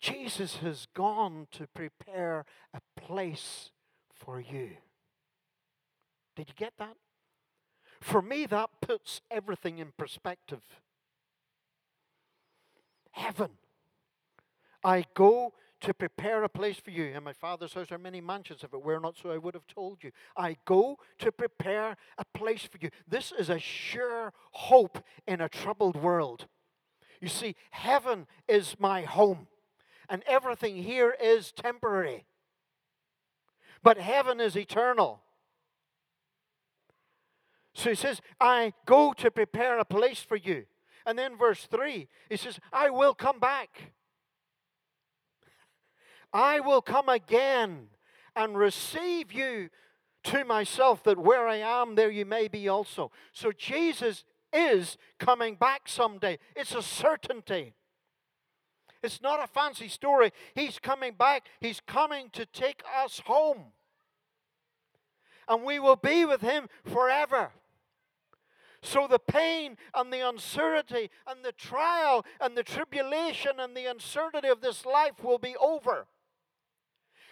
Jesus 0.00 0.56
has 0.56 0.86
gone 0.94 1.46
to 1.52 1.66
prepare 1.74 2.44
a 2.74 2.80
place 3.00 3.70
for 4.12 4.40
you. 4.40 4.70
Did 6.36 6.48
you 6.48 6.54
get 6.56 6.74
that? 6.78 6.96
For 8.00 8.22
me, 8.22 8.46
that 8.46 8.70
puts 8.80 9.20
everything 9.30 9.78
in 9.78 9.92
perspective. 9.96 10.62
Heaven. 13.12 13.50
I 14.84 15.04
go 15.14 15.52
to 15.82 15.92
prepare 15.92 16.42
a 16.44 16.48
place 16.48 16.78
for 16.78 16.90
you. 16.90 17.04
In 17.04 17.22
my 17.24 17.32
father's 17.32 17.74
house 17.74 17.92
are 17.92 17.98
many 17.98 18.20
mansions. 18.20 18.62
If 18.62 18.72
it 18.72 18.82
were 18.82 19.00
not 19.00 19.16
so, 19.20 19.30
I 19.30 19.36
would 19.36 19.54
have 19.54 19.66
told 19.66 20.02
you. 20.02 20.12
I 20.36 20.56
go 20.64 20.96
to 21.18 21.30
prepare 21.30 21.96
a 22.18 22.24
place 22.34 22.62
for 22.62 22.78
you. 22.80 22.90
This 23.06 23.32
is 23.36 23.50
a 23.50 23.58
sure 23.58 24.32
hope 24.52 25.04
in 25.26 25.40
a 25.40 25.48
troubled 25.48 25.96
world. 25.96 26.46
You 27.20 27.28
see, 27.28 27.54
heaven 27.70 28.26
is 28.48 28.76
my 28.78 29.02
home, 29.02 29.46
and 30.08 30.22
everything 30.26 30.76
here 30.76 31.16
is 31.22 31.52
temporary. 31.52 32.26
But 33.82 33.98
heaven 33.98 34.40
is 34.40 34.56
eternal. 34.56 35.22
So 37.74 37.90
he 37.90 37.96
says, 37.96 38.20
I 38.40 38.72
go 38.86 39.12
to 39.14 39.30
prepare 39.30 39.78
a 39.78 39.84
place 39.84 40.20
for 40.20 40.36
you. 40.36 40.64
And 41.06 41.18
then 41.18 41.36
verse 41.36 41.66
3, 41.66 42.08
he 42.28 42.36
says, 42.36 42.60
I 42.72 42.90
will 42.90 43.14
come 43.14 43.40
back. 43.40 43.92
I 46.32 46.60
will 46.60 46.82
come 46.82 47.08
again 47.08 47.88
and 48.36 48.56
receive 48.56 49.32
you 49.32 49.68
to 50.24 50.44
myself, 50.44 51.02
that 51.02 51.18
where 51.18 51.48
I 51.48 51.56
am, 51.56 51.96
there 51.96 52.10
you 52.10 52.24
may 52.24 52.46
be 52.46 52.68
also. 52.68 53.10
So 53.32 53.50
Jesus 53.50 54.24
is 54.52 54.96
coming 55.18 55.56
back 55.56 55.88
someday. 55.88 56.38
It's 56.54 56.74
a 56.74 56.82
certainty. 56.82 57.74
It's 59.02 59.20
not 59.20 59.42
a 59.42 59.48
fancy 59.48 59.88
story. 59.88 60.32
He's 60.54 60.78
coming 60.78 61.14
back. 61.18 61.48
He's 61.60 61.80
coming 61.80 62.30
to 62.34 62.46
take 62.46 62.82
us 63.02 63.20
home. 63.24 63.72
And 65.48 65.64
we 65.64 65.80
will 65.80 65.96
be 65.96 66.24
with 66.24 66.40
him 66.40 66.68
forever. 66.84 67.50
So 68.82 69.06
the 69.06 69.20
pain 69.20 69.76
and 69.94 70.12
the 70.12 70.28
uncertainty 70.28 71.10
and 71.26 71.44
the 71.44 71.52
trial 71.52 72.26
and 72.40 72.56
the 72.56 72.64
tribulation 72.64 73.52
and 73.58 73.76
the 73.76 73.86
uncertainty 73.86 74.48
of 74.48 74.60
this 74.60 74.84
life 74.84 75.22
will 75.22 75.38
be 75.38 75.54
over. 75.56 76.06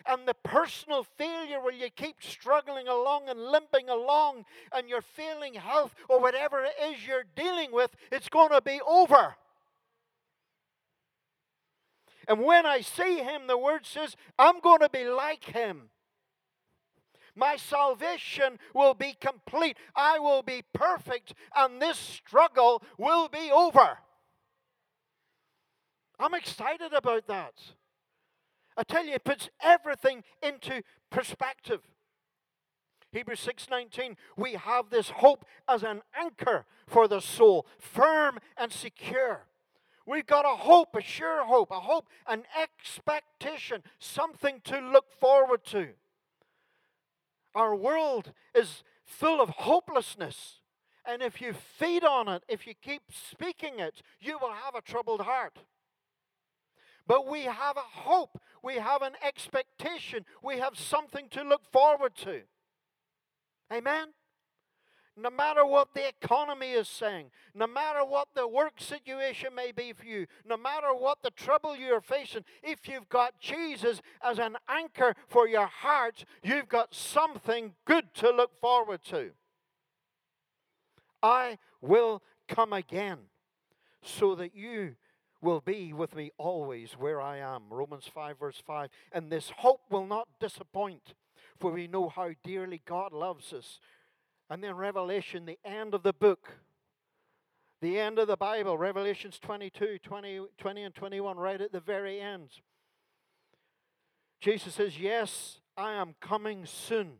And 0.06 0.26
the 0.26 0.34
personal 0.34 1.04
failure 1.04 1.60
where 1.60 1.74
you 1.74 1.90
keep 1.90 2.22
struggling 2.22 2.88
along 2.88 3.28
and 3.28 3.38
limping 3.38 3.88
along 3.88 4.44
and 4.72 4.88
you're 4.88 5.02
failing 5.02 5.54
health 5.54 5.94
or 6.08 6.20
whatever 6.20 6.64
it 6.64 6.72
is 6.82 7.06
you're 7.06 7.24
dealing 7.34 7.72
with, 7.72 7.94
it's 8.12 8.28
going 8.28 8.50
to 8.50 8.60
be 8.60 8.80
over. 8.86 9.34
And 12.28 12.40
when 12.44 12.64
I 12.64 12.80
see 12.80 13.18
him, 13.18 13.48
the 13.48 13.58
word 13.58 13.84
says, 13.84 14.16
I'm 14.38 14.60
going 14.60 14.80
to 14.80 14.88
be 14.88 15.04
like 15.04 15.44
him. 15.44 15.90
My 17.40 17.56
salvation 17.56 18.58
will 18.74 18.92
be 18.92 19.14
complete. 19.18 19.78
I 19.96 20.18
will 20.18 20.42
be 20.42 20.62
perfect, 20.74 21.32
and 21.56 21.80
this 21.80 21.96
struggle 21.96 22.82
will 22.98 23.28
be 23.28 23.50
over. 23.50 23.96
I'm 26.18 26.34
excited 26.34 26.92
about 26.92 27.26
that. 27.28 27.54
I 28.76 28.82
tell 28.82 29.06
you, 29.06 29.14
it 29.14 29.24
puts 29.24 29.48
everything 29.62 30.22
into 30.42 30.82
perspective. 31.08 31.80
Hebrews 33.10 33.40
6:19 33.40 34.16
we 34.36 34.52
have 34.52 34.90
this 34.90 35.08
hope 35.08 35.46
as 35.66 35.82
an 35.82 36.02
anchor 36.14 36.66
for 36.86 37.08
the 37.08 37.20
soul 37.20 37.66
firm 37.80 38.38
and 38.56 38.70
secure 38.70 39.48
we've 40.06 40.26
got 40.26 40.44
a 40.44 40.56
hope 40.56 40.94
a 40.94 41.02
sure 41.02 41.44
hope 41.44 41.72
a 41.72 41.80
hope 41.80 42.08
an 42.28 42.44
expectation 42.56 43.82
something 43.98 44.60
to 44.60 44.78
look 44.78 45.10
forward 45.10 45.64
to 45.64 45.94
our 47.54 47.74
world 47.74 48.32
is 48.54 48.82
full 49.04 49.40
of 49.40 49.50
hopelessness. 49.50 50.60
And 51.06 51.22
if 51.22 51.40
you 51.40 51.52
feed 51.52 52.04
on 52.04 52.28
it 52.28 52.44
if 52.48 52.66
you 52.66 52.74
keep 52.80 53.02
speaking 53.10 53.78
it 53.78 54.02
you 54.20 54.38
will 54.40 54.52
have 54.52 54.74
a 54.74 54.82
troubled 54.82 55.22
heart. 55.22 55.58
But 57.06 57.26
we 57.26 57.42
have 57.42 57.76
a 57.76 57.80
hope. 57.80 58.40
We 58.62 58.76
have 58.76 59.02
an 59.02 59.14
expectation. 59.26 60.24
We 60.44 60.58
have 60.58 60.78
something 60.78 61.28
to 61.30 61.42
look 61.42 61.62
forward 61.72 62.14
to. 62.16 62.42
Amen? 63.72 64.08
No 65.16 65.30
matter 65.30 65.66
what 65.66 65.92
the 65.92 66.08
economy 66.08 66.70
is 66.70 66.88
saying, 66.88 67.30
no 67.54 67.66
matter 67.66 68.04
what 68.04 68.28
the 68.34 68.46
work 68.46 68.80
situation 68.80 69.54
may 69.54 69.72
be 69.72 69.92
for 69.92 70.06
you, 70.06 70.26
no 70.46 70.56
matter 70.56 70.94
what 70.94 71.22
the 71.22 71.30
trouble 71.30 71.76
you're 71.76 72.00
facing, 72.00 72.44
if 72.62 72.88
you've 72.88 73.08
got 73.08 73.38
Jesus 73.40 74.00
as 74.22 74.38
an 74.38 74.56
anchor 74.68 75.14
for 75.28 75.48
your 75.48 75.66
heart, 75.66 76.24
you've 76.42 76.68
got 76.68 76.94
something 76.94 77.74
good 77.84 78.14
to 78.14 78.30
look 78.30 78.58
forward 78.60 79.02
to. 79.04 79.32
I 81.22 81.58
will 81.82 82.22
come 82.48 82.72
again 82.72 83.18
so 84.02 84.34
that 84.36 84.54
you 84.54 84.96
will 85.42 85.60
be 85.60 85.92
with 85.92 86.14
me 86.14 86.30
always 86.38 86.92
where 86.92 87.20
I 87.20 87.38
am. 87.38 87.64
Romans 87.70 88.08
5, 88.12 88.38
verse 88.38 88.62
5. 88.64 88.88
And 89.12 89.30
this 89.30 89.52
hope 89.58 89.82
will 89.90 90.06
not 90.06 90.28
disappoint 90.38 91.14
for 91.58 91.70
we 91.70 91.86
know 91.86 92.08
how 92.08 92.30
dearly 92.42 92.80
God 92.84 93.12
loves 93.12 93.52
us. 93.52 93.78
And 94.50 94.62
then 94.62 94.74
Revelation, 94.74 95.46
the 95.46 95.60
end 95.64 95.94
of 95.94 96.02
the 96.02 96.12
book, 96.12 96.48
the 97.80 97.98
end 97.98 98.18
of 98.18 98.26
the 98.26 98.36
Bible, 98.36 98.76
Revelations 98.76 99.38
22, 99.38 99.98
20, 100.02 100.40
20 100.58 100.82
and 100.82 100.94
21, 100.94 101.36
right 101.38 101.60
at 101.60 101.72
the 101.72 101.80
very 101.80 102.20
end. 102.20 102.50
Jesus 104.40 104.74
says, 104.74 104.98
Yes, 104.98 105.60
I 105.76 105.92
am 105.92 106.14
coming 106.20 106.66
soon. 106.66 107.12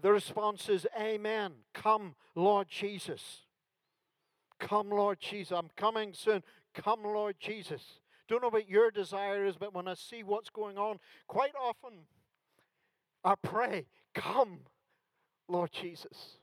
The 0.00 0.12
response 0.12 0.68
is, 0.68 0.86
Amen. 1.00 1.52
Come, 1.72 2.16
Lord 2.34 2.66
Jesus. 2.68 3.42
Come, 4.58 4.90
Lord 4.90 5.20
Jesus. 5.20 5.56
I'm 5.56 5.70
coming 5.76 6.12
soon. 6.12 6.42
Come, 6.74 7.04
Lord 7.04 7.36
Jesus. 7.38 8.00
Don't 8.28 8.42
know 8.42 8.48
what 8.48 8.68
your 8.68 8.90
desire 8.90 9.46
is, 9.46 9.56
but 9.56 9.72
when 9.72 9.86
I 9.86 9.94
see 9.94 10.22
what's 10.24 10.50
going 10.50 10.76
on, 10.76 10.98
quite 11.28 11.54
often 11.54 11.92
I 13.24 13.34
pray, 13.40 13.86
come, 14.14 14.60
Lord 15.48 15.70
Jesus. 15.72 16.38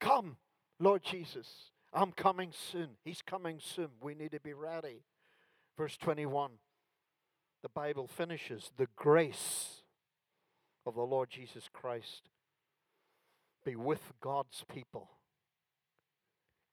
Come, 0.00 0.36
Lord 0.78 1.02
Jesus. 1.02 1.70
I'm 1.92 2.12
coming 2.12 2.52
soon. 2.52 2.90
He's 3.04 3.22
coming 3.22 3.58
soon. 3.60 3.88
We 4.00 4.14
need 4.14 4.32
to 4.32 4.40
be 4.40 4.52
ready. 4.52 5.02
Verse 5.76 5.96
21, 5.96 6.50
the 7.62 7.68
Bible 7.68 8.06
finishes 8.06 8.70
the 8.76 8.88
grace 8.96 9.82
of 10.84 10.94
the 10.94 11.02
Lord 11.02 11.30
Jesus 11.30 11.68
Christ 11.72 12.30
be 13.64 13.76
with 13.76 14.12
God's 14.20 14.64
people. 14.72 15.10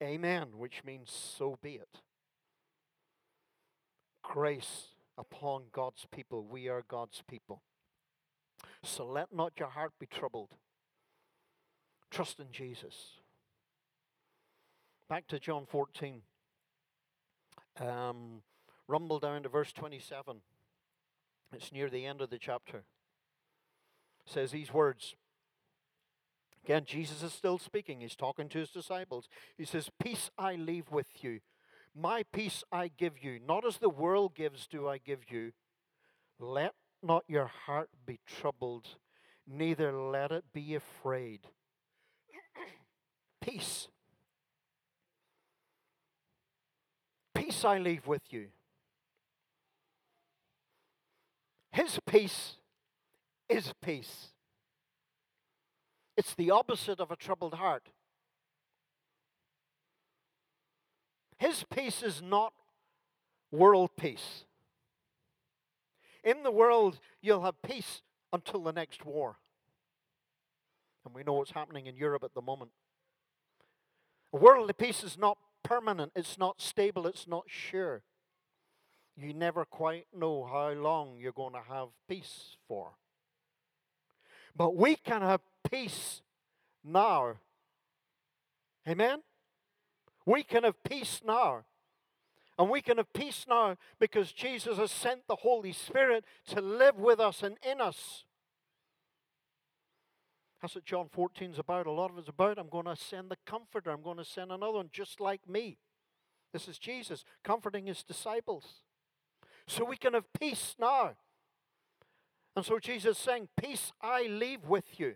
Amen, 0.02 0.48
which 0.58 0.82
means 0.86 1.12
so 1.12 1.58
be 1.62 1.72
it. 1.72 2.00
Grace 4.24 4.96
upon 5.18 5.64
God's 5.72 6.06
people. 6.12 6.44
We 6.44 6.68
are 6.68 6.84
God's 6.88 7.22
people. 7.28 7.62
So 8.84 9.06
let 9.06 9.34
not 9.34 9.54
your 9.60 9.70
heart 9.70 9.94
be 10.00 10.06
troubled. 10.06 10.50
Trust 12.12 12.40
in 12.40 12.52
Jesus. 12.52 13.20
Back 15.10 15.28
to 15.28 15.40
John 15.40 15.66
14. 15.68 16.22
Um, 17.80 18.42
rumble 18.88 19.20
down 19.20 19.44
to 19.44 19.50
verse 19.50 19.72
27. 19.74 20.38
It's 21.54 21.72
near 21.72 21.90
the 21.90 22.06
end 22.06 22.22
of 22.22 22.30
the 22.30 22.40
chapter. 22.40 22.78
It 24.26 24.32
says 24.32 24.52
these 24.52 24.74
words. 24.74 25.16
Again, 26.64 26.84
Jesus 26.86 27.22
is 27.22 27.32
still 27.32 27.60
speaking. 27.60 28.02
He's 28.02 28.16
talking 28.16 28.50
to 28.50 28.60
his 28.60 28.72
disciples. 28.72 29.30
He 29.56 29.66
says, 29.66 29.90
Peace 30.02 30.32
I 30.38 30.56
leave 30.56 30.90
with 30.90 31.24
you. 31.24 31.42
My 31.96 32.24
peace 32.34 32.64
I 32.72 32.90
give 32.90 33.24
you, 33.24 33.40
not 33.46 33.66
as 33.66 33.78
the 33.78 33.90
world 33.90 34.36
gives, 34.36 34.68
do 34.68 34.88
I 34.88 34.98
give 34.98 35.30
you. 35.30 35.54
Let 36.40 36.74
not 37.06 37.24
your 37.28 37.46
heart 37.46 37.90
be 38.06 38.20
troubled, 38.26 38.88
neither 39.48 39.92
let 39.92 40.32
it 40.32 40.46
be 40.54 40.76
afraid. 40.76 41.42
peace. 43.42 43.88
Peace 47.34 47.64
I 47.64 47.78
leave 47.78 48.08
with 48.08 48.24
you. 48.32 48.48
His 51.72 52.00
peace 52.08 52.56
is 53.48 53.72
peace. 53.82 54.30
It's 56.18 56.34
the 56.34 56.50
opposite 56.52 57.00
of 57.00 57.12
a 57.12 57.16
troubled 57.16 57.56
heart. 57.56 57.90
His 61.38 61.66
peace 61.70 62.02
is 62.02 62.22
not 62.22 62.54
world 63.52 63.92
peace. 63.98 64.46
In 66.26 66.42
the 66.42 66.52
world, 66.52 67.00
you'll 67.22 67.44
have 67.44 67.62
peace 67.62 68.02
until 68.34 68.64
the 68.64 68.74
next 68.74 69.06
war. 69.06 69.38
And 71.06 71.14
we 71.14 71.24
know 71.24 71.34
what's 71.34 71.52
happening 71.52 71.86
in 71.86 71.96
Europe 71.96 72.24
at 72.24 72.34
the 72.34 72.42
moment. 72.42 72.72
Worldly 74.32 74.74
peace 74.74 75.04
is 75.04 75.18
not 75.18 75.38
permanent, 75.64 76.12
it's 76.16 76.38
not 76.38 76.60
stable, 76.60 77.06
it's 77.06 77.28
not 77.28 77.46
sure. 77.48 78.02
You 79.16 79.34
never 79.34 79.64
quite 79.64 80.08
know 80.14 80.46
how 80.52 80.72
long 80.72 81.18
you're 81.20 81.32
going 81.32 81.54
to 81.54 81.62
have 81.72 81.90
peace 82.10 82.58
for. 82.68 82.94
But 84.56 84.76
we 84.76 84.96
can 84.96 85.22
have 85.22 85.42
peace 85.70 86.22
now. 86.84 87.36
Amen? 88.88 89.20
We 90.26 90.44
can 90.44 90.64
have 90.64 90.84
peace 90.84 91.22
now. 91.26 91.66
And 92.58 92.70
we 92.70 92.82
can 92.82 92.98
have 92.98 93.12
peace 93.12 93.46
now 93.48 93.76
because 94.00 94.32
Jesus 94.32 94.78
has 94.78 94.92
sent 94.92 95.28
the 95.28 95.36
Holy 95.38 95.74
Spirit 95.74 96.24
to 96.48 96.62
live 96.62 96.96
with 96.98 97.20
us 97.20 97.44
and 97.44 97.58
in 97.70 97.82
us. 97.82 98.24
That's 100.62 100.76
what 100.76 100.86
John 100.86 101.08
14 101.12 101.52
is 101.52 101.60
about. 101.60 101.86
A 101.86 101.92
lot 101.92 102.12
of 102.12 102.18
it's 102.18 102.30
about 102.30 102.58
I'm 102.58 102.70
going 102.70 102.86
to 102.86 102.96
send 102.96 103.30
the 103.30 103.38
Comforter. 103.46 103.92
I'm 103.92 104.02
going 104.02 104.18
to 104.18 104.26
send 104.26 104.52
another 104.52 104.78
one 104.78 104.90
just 104.92 105.20
like 105.20 105.48
me. 105.48 105.78
This 106.54 106.68
is 106.70 106.80
Jesus 106.80 107.26
comforting 107.44 107.88
his 107.88 108.04
disciples. 108.04 108.82
So 109.68 109.84
we 109.84 109.98
can 109.98 110.14
have 110.14 110.32
peace 110.40 110.76
now. 110.80 111.12
And 112.56 112.66
so 112.66 112.80
Jesus 112.80 113.18
is 113.18 113.24
saying, 113.24 113.50
Peace 113.62 113.92
I 114.02 114.28
leave 114.28 114.66
with 114.66 114.98
you. 114.98 115.16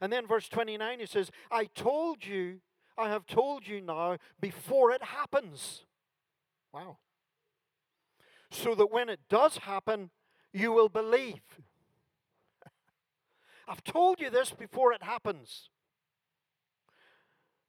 And 0.00 0.12
then 0.12 0.26
verse 0.26 0.48
29, 0.48 1.00
he 1.00 1.06
says, 1.06 1.30
I 1.50 1.66
told 1.66 2.24
you 2.24 2.60
I 2.98 3.08
have 3.08 3.26
told 3.26 3.66
you 3.68 3.80
now 3.80 4.18
before 4.40 4.90
it 4.90 5.02
happens. 5.02 5.84
Wow. 6.72 6.98
So 8.50 8.74
that 8.74 8.90
when 8.90 9.08
it 9.08 9.20
does 9.30 9.58
happen, 9.58 10.10
you 10.52 10.72
will 10.72 10.88
believe. 10.88 11.40
I've 13.68 13.84
told 13.84 14.20
you 14.20 14.30
this 14.30 14.50
before 14.50 14.92
it 14.92 15.02
happens. 15.02 15.70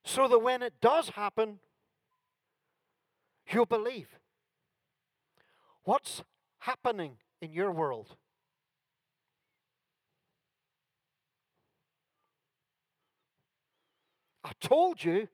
So 0.04 0.28
that 0.28 0.40
when 0.40 0.64
it 0.64 0.74
does 0.82 1.10
happen, 1.10 1.60
you'll 3.52 3.68
believe. 3.68 4.08
What's 5.84 6.24
happening 6.60 7.18
in 7.42 7.54
your 7.54 7.72
world? 7.72 8.16
I 14.50 14.54
told 14.60 15.04
you 15.04 15.28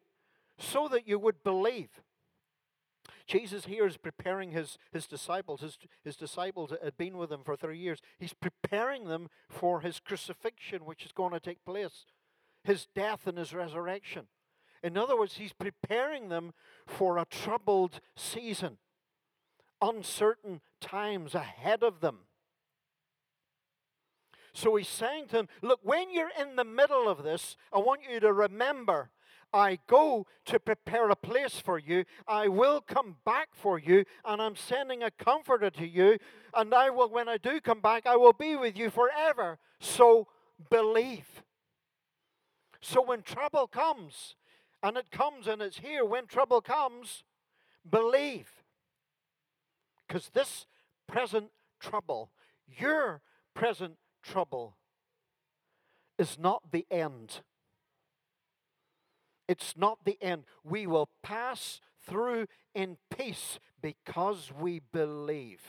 so 0.59 0.89
that 0.89 1.07
you 1.07 1.17
would 1.17 1.41
believe. 1.43 1.89
Jesus 3.27 3.65
here 3.65 3.87
is 3.87 3.95
preparing 3.97 4.51
his, 4.51 4.77
his 4.91 5.07
disciples. 5.07 5.61
His, 5.61 5.77
his 6.03 6.17
disciples 6.17 6.73
had 6.83 6.97
been 6.97 7.17
with 7.17 7.31
him 7.31 7.41
for 7.43 7.55
three 7.55 7.77
years. 7.77 7.99
He's 8.19 8.33
preparing 8.33 9.05
them 9.05 9.29
for 9.49 9.79
his 9.79 9.99
crucifixion, 10.01 10.85
which 10.85 11.05
is 11.05 11.13
going 11.13 11.31
to 11.31 11.39
take 11.39 11.63
place, 11.65 12.05
his 12.63 12.87
death 12.93 13.25
and 13.25 13.37
his 13.37 13.53
resurrection. 13.53 14.27
In 14.83 14.97
other 14.97 15.17
words, 15.17 15.37
he's 15.37 15.53
preparing 15.53 16.27
them 16.27 16.53
for 16.85 17.17
a 17.17 17.25
troubled 17.25 18.01
season, 18.17 18.77
uncertain 19.81 20.61
times 20.81 21.33
ahead 21.33 21.83
of 21.83 22.01
them. 22.01 22.24
So 24.55 24.77
he's 24.77 24.87
saying 24.87 25.27
to 25.27 25.31
them, 25.33 25.49
Look, 25.61 25.81
when 25.83 26.11
you're 26.11 26.31
in 26.39 26.55
the 26.55 26.63
middle 26.63 27.09
of 27.09 27.23
this, 27.23 27.57
I 27.73 27.79
want 27.79 28.01
you 28.09 28.21
to 28.21 28.31
remember 28.31 29.09
I 29.53 29.79
go 29.87 30.25
to 30.45 30.59
prepare 30.59 31.09
a 31.09 31.15
place 31.15 31.59
for 31.59 31.77
you. 31.77 32.05
I 32.27 32.47
will 32.47 32.81
come 32.81 33.17
back 33.25 33.49
for 33.53 33.77
you, 33.77 34.05
and 34.23 34.41
I'm 34.41 34.55
sending 34.55 35.03
a 35.03 35.11
comforter 35.11 35.69
to 35.69 35.87
you. 35.87 36.17
And 36.53 36.73
I 36.73 36.89
will, 36.89 37.09
when 37.09 37.29
I 37.29 37.37
do 37.37 37.59
come 37.59 37.81
back, 37.81 38.05
I 38.05 38.15
will 38.15 38.33
be 38.33 38.55
with 38.55 38.77
you 38.77 38.89
forever. 38.89 39.57
So 39.79 40.27
believe. 40.69 41.43
So 42.81 43.01
when 43.01 43.21
trouble 43.21 43.67
comes, 43.67 44.35
and 44.81 44.97
it 44.97 45.11
comes 45.11 45.47
and 45.47 45.61
it's 45.61 45.79
here, 45.79 46.05
when 46.05 46.27
trouble 46.27 46.61
comes, 46.61 47.23
believe. 47.89 48.63
Because 50.07 50.29
this 50.33 50.65
present 51.07 51.47
trouble, 51.79 52.31
your 52.67 53.21
present 53.53 53.95
trouble, 54.25 54.77
is 56.17 56.37
not 56.39 56.71
the 56.71 56.85
end. 56.89 57.41
It's 59.47 59.75
not 59.77 59.99
the 60.05 60.17
end. 60.21 60.43
We 60.63 60.87
will 60.87 61.09
pass 61.21 61.79
through 62.05 62.47
in 62.73 62.97
peace 63.15 63.59
because 63.81 64.51
we 64.57 64.79
believe. 64.79 65.61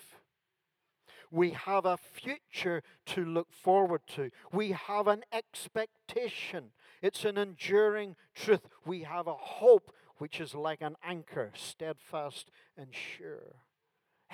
We 1.31 1.51
have 1.51 1.85
a 1.85 1.97
future 1.97 2.83
to 3.07 3.25
look 3.25 3.53
forward 3.53 4.03
to. 4.15 4.31
We 4.53 4.73
have 4.73 5.09
an 5.09 5.25
expectation. 5.33 6.71
It's 7.03 7.25
an 7.25 7.37
enduring 7.37 8.17
truth. 8.35 8.69
We 8.85 9.03
have 9.03 9.27
a 9.27 9.35
hope 9.35 9.93
which 10.19 10.41
is 10.41 10.55
like 10.55 10.81
an 10.81 10.97
anchor, 11.05 11.51
steadfast 11.55 12.51
and 12.77 12.89
sure. 12.95 13.57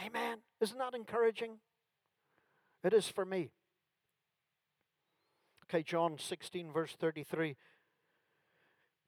Amen. 0.04 0.38
Isn't 0.60 0.78
that 0.78 0.94
encouraging? 0.94 1.58
It 2.84 2.92
is 2.92 3.08
for 3.08 3.24
me. 3.24 3.50
Okay, 5.64 5.82
John 5.82 6.18
16, 6.18 6.72
verse 6.72 6.94
33. 6.98 7.56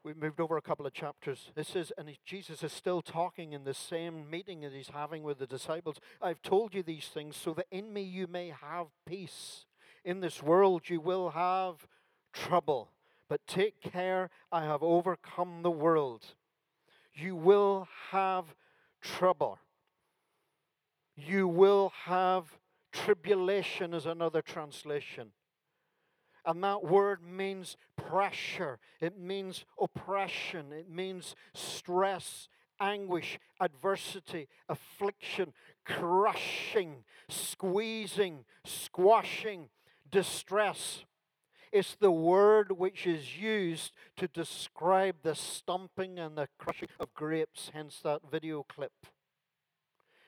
We've 0.05 0.17
moved 0.17 0.39
over 0.39 0.59
a 0.59 0.63
couple 0.63 0.87
of 0.87 0.93
chapters. 0.93 1.51
This 1.55 1.75
is, 1.75 1.91
and 1.97 2.11
Jesus 2.27 2.63
is 2.63 2.73
still 2.73 3.01
talking 3.01 3.55
in 3.55 3.65
the 3.65 3.73
same 3.73 4.29
meeting 4.29 4.61
that 4.61 4.73
he's 4.73 4.91
having 4.93 5.23
with 5.23 5.39
the 5.39 5.47
disciples. 5.47 5.99
I've 6.21 6.43
told 6.43 6.75
you 6.75 6.83
these 6.83 7.07
things 7.07 7.37
so 7.37 7.55
that 7.55 7.67
in 7.71 7.93
me 7.93 8.03
you 8.03 8.27
may 8.27 8.49
have 8.51 8.89
peace. 9.07 9.65
In 10.05 10.21
this 10.21 10.43
world 10.43 10.91
you 10.91 11.01
will 11.01 11.31
have 11.31 11.87
trouble. 12.35 12.91
But 13.31 13.47
take 13.47 13.81
care, 13.81 14.29
I 14.53 14.65
have 14.65 14.83
overcome 14.83 15.63
the 15.63 15.71
world. 15.71 16.35
You 17.15 17.35
will 17.35 17.89
have 18.11 18.55
trouble. 19.01 19.59
You 21.17 21.49
will 21.49 21.93
have 22.05 22.59
tribulation, 22.93 23.95
is 23.95 24.05
another 24.05 24.43
translation. 24.43 25.33
And 26.47 26.63
that 26.63 26.85
word 26.85 27.21
means 27.23 27.77
pressure, 27.97 28.79
it 29.01 29.19
means 29.19 29.65
oppression, 29.81 30.73
it 30.73 30.91
means 30.91 31.35
stress, 31.55 32.49
anguish, 32.79 33.39
adversity, 33.61 34.49
affliction, 34.69 35.55
crushing, 35.87 37.05
squeezing, 37.29 38.45
squashing, 38.65 39.71
distress. 40.11 41.05
It's 41.73 41.97
the 41.97 42.13
word 42.13 42.73
which 42.73 43.07
is 43.07 43.37
used 43.37 43.93
to 44.17 44.29
describe 44.29 45.17
the 45.23 45.35
stumping 45.35 46.19
and 46.19 46.37
the 46.37 46.49
crushing 46.59 46.89
of 47.01 47.13
grapes, 47.15 47.71
hence 47.73 48.01
that 48.05 48.21
video 48.31 48.65
clip. 48.69 48.93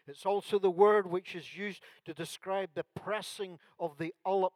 It's 0.09 0.27
also 0.27 0.59
the 0.59 0.71
word 0.71 1.11
which 1.11 1.35
is 1.35 1.57
used 1.57 1.83
to 2.05 2.15
describe 2.15 2.71
the 2.75 2.85
pressing 2.95 3.59
of 3.79 3.99
the 3.99 4.15
olive 4.25 4.53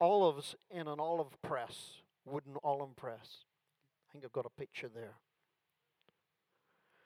olives 0.00 0.54
in 0.70 0.88
an 0.88 1.00
olive 1.00 1.40
press, 1.42 2.02
wooden 2.24 2.56
olive 2.62 2.96
press. 2.96 3.44
I 4.08 4.12
think 4.12 4.24
I've 4.24 4.32
got 4.32 4.46
a 4.46 4.60
picture 4.60 4.88
there. 4.88 5.14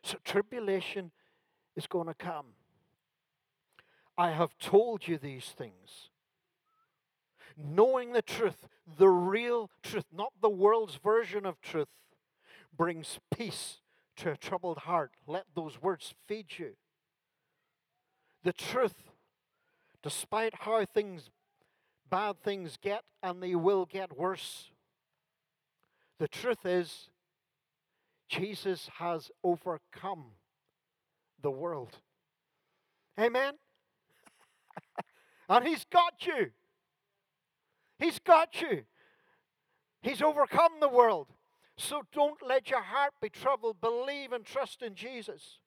So 0.02 0.18
tribulation 0.24 1.10
is 1.76 1.86
going 1.86 2.08
to 2.08 2.14
come. 2.14 2.46
I 4.16 4.30
have 4.32 4.58
told 4.58 5.08
you 5.08 5.18
these 5.18 5.46
things. 5.56 6.10
Knowing 7.56 8.12
the 8.12 8.22
truth, 8.22 8.66
the 8.98 9.08
real 9.08 9.70
truth, 9.82 10.06
not 10.12 10.32
the 10.40 10.48
world's 10.50 10.96
version 10.96 11.46
of 11.46 11.60
truth, 11.60 11.88
brings 12.76 13.18
peace 13.34 13.78
to 14.16 14.32
a 14.32 14.36
troubled 14.36 14.78
heart. 14.78 15.12
Let 15.26 15.44
those 15.54 15.80
words 15.80 16.14
feed 16.26 16.46
you. 16.58 16.72
The 18.42 18.52
truth, 18.52 19.10
despite 20.02 20.54
how 20.60 20.84
things 20.84 21.30
bad 22.12 22.38
things 22.42 22.76
get, 22.76 23.02
and 23.22 23.42
they 23.42 23.54
will 23.54 23.86
get 23.86 24.18
worse. 24.18 24.70
The 26.18 26.28
truth 26.28 26.66
is, 26.66 27.08
Jesus 28.28 28.90
has 28.98 29.30
overcome 29.42 30.26
the 31.40 31.50
world. 31.50 31.96
Amen? 33.18 33.54
and 35.48 35.66
He's 35.66 35.86
got 35.90 36.26
you. 36.26 36.50
He's 37.98 38.18
got 38.18 38.60
you. 38.60 38.82
He's 40.02 40.20
overcome 40.20 40.72
the 40.80 40.90
world. 40.90 41.28
So 41.78 42.02
don't 42.12 42.46
let 42.46 42.68
your 42.68 42.82
heart 42.82 43.14
be 43.22 43.30
troubled. 43.30 43.80
Believe 43.80 44.32
and 44.32 44.44
trust 44.44 44.82
in 44.82 44.94
Jesus. 44.94 45.60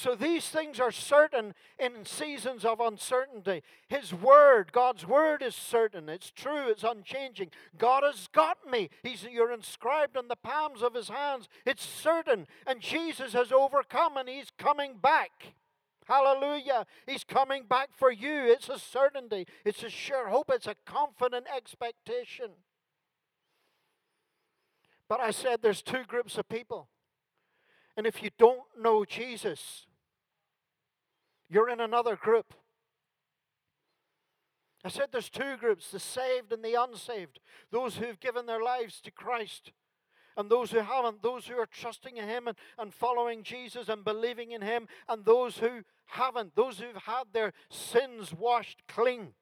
So 0.00 0.14
these 0.14 0.48
things 0.48 0.80
are 0.80 0.90
certain 0.90 1.52
in 1.78 2.06
seasons 2.06 2.64
of 2.64 2.80
uncertainty. 2.80 3.62
His 3.86 4.14
word, 4.14 4.72
God's 4.72 5.06
word 5.06 5.42
is 5.42 5.54
certain. 5.54 6.08
It's 6.08 6.30
true, 6.30 6.70
it's 6.70 6.84
unchanging. 6.84 7.50
God 7.76 8.02
has 8.02 8.26
got 8.32 8.56
me. 8.66 8.88
He's, 9.02 9.26
you're 9.30 9.52
inscribed 9.52 10.16
on 10.16 10.28
the 10.28 10.36
palms 10.36 10.80
of 10.80 10.94
his 10.94 11.10
hands. 11.10 11.50
It's 11.66 11.84
certain. 11.84 12.46
And 12.66 12.80
Jesus 12.80 13.34
has 13.34 13.52
overcome 13.52 14.16
and 14.16 14.26
he's 14.26 14.50
coming 14.56 14.94
back. 14.96 15.52
Hallelujah. 16.06 16.86
He's 17.06 17.22
coming 17.22 17.64
back 17.68 17.90
for 17.94 18.10
you. 18.10 18.50
It's 18.50 18.70
a 18.70 18.78
certainty. 18.78 19.46
It's 19.66 19.82
a 19.82 19.90
sure 19.90 20.28
hope. 20.28 20.50
It's 20.50 20.66
a 20.66 20.76
confident 20.86 21.44
expectation. 21.54 22.52
But 25.10 25.20
I 25.20 25.30
said 25.30 25.58
there's 25.60 25.82
two 25.82 26.04
groups 26.08 26.38
of 26.38 26.48
people. 26.48 26.88
And 27.98 28.06
if 28.06 28.22
you 28.22 28.30
don't 28.38 28.62
know 28.80 29.04
Jesus, 29.04 29.86
you're 31.50 31.68
in 31.68 31.80
another 31.80 32.16
group. 32.16 32.54
I 34.82 34.88
said 34.88 35.08
there's 35.12 35.28
two 35.28 35.56
groups 35.58 35.90
the 35.90 36.00
saved 36.00 36.52
and 36.52 36.64
the 36.64 36.80
unsaved. 36.80 37.40
Those 37.70 37.96
who've 37.96 38.20
given 38.20 38.46
their 38.46 38.62
lives 38.62 39.00
to 39.02 39.10
Christ 39.10 39.72
and 40.36 40.48
those 40.48 40.70
who 40.70 40.78
haven't. 40.78 41.22
Those 41.22 41.46
who 41.46 41.58
are 41.58 41.66
trusting 41.66 42.16
in 42.16 42.26
Him 42.26 42.48
and, 42.48 42.56
and 42.78 42.94
following 42.94 43.42
Jesus 43.42 43.88
and 43.88 44.04
believing 44.04 44.52
in 44.52 44.62
Him, 44.62 44.88
and 45.08 45.24
those 45.24 45.58
who 45.58 45.82
haven't. 46.06 46.56
Those 46.56 46.78
who've 46.78 47.02
had 47.02 47.24
their 47.32 47.52
sins 47.68 48.32
washed 48.32 48.82
clean. 48.88 49.34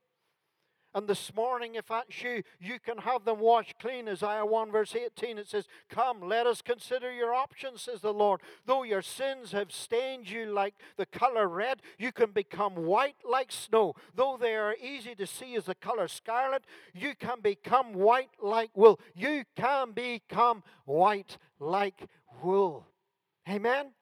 And 0.99 1.07
this 1.07 1.33
morning, 1.33 1.77
if 1.77 1.87
that's 1.87 2.25
you, 2.25 2.43
you 2.59 2.81
can 2.81 2.99
have 2.99 3.25
them 3.25 3.39
washed 3.39 3.79
clean. 3.79 4.09
Isaiah 4.09 4.45
1, 4.45 4.73
verse 4.73 4.97
18, 4.97 5.39
it 5.39 5.49
says, 5.49 5.69
Come, 5.89 6.23
let 6.23 6.45
us 6.45 6.61
consider 6.61 7.13
your 7.13 7.33
options, 7.33 7.83
says 7.83 8.01
the 8.01 8.13
Lord. 8.13 8.41
Though 8.67 8.83
your 8.83 9.01
sins 9.01 9.53
have 9.53 9.71
stained 9.71 10.29
you 10.29 10.47
like 10.47 10.75
the 10.97 11.07
color 11.07 11.47
red, 11.47 11.83
you 11.99 12.11
can 12.11 12.33
become 12.33 12.75
white 12.75 13.15
like 13.25 13.53
snow. 13.53 13.95
Though 14.17 14.37
they 14.41 14.57
are 14.57 14.75
easy 14.83 15.15
to 15.15 15.25
see 15.25 15.55
as 15.55 15.67
the 15.67 15.77
color 15.77 16.09
scarlet, 16.09 16.65
you 16.93 17.15
can 17.15 17.43
become 17.43 17.93
white 17.93 18.31
like 18.43 18.71
wool. 18.75 18.99
You 19.15 19.45
can 19.55 19.93
become 19.93 20.65
white 20.85 21.39
like 21.61 22.09
wool. 22.43 22.89
Amen? 23.49 23.93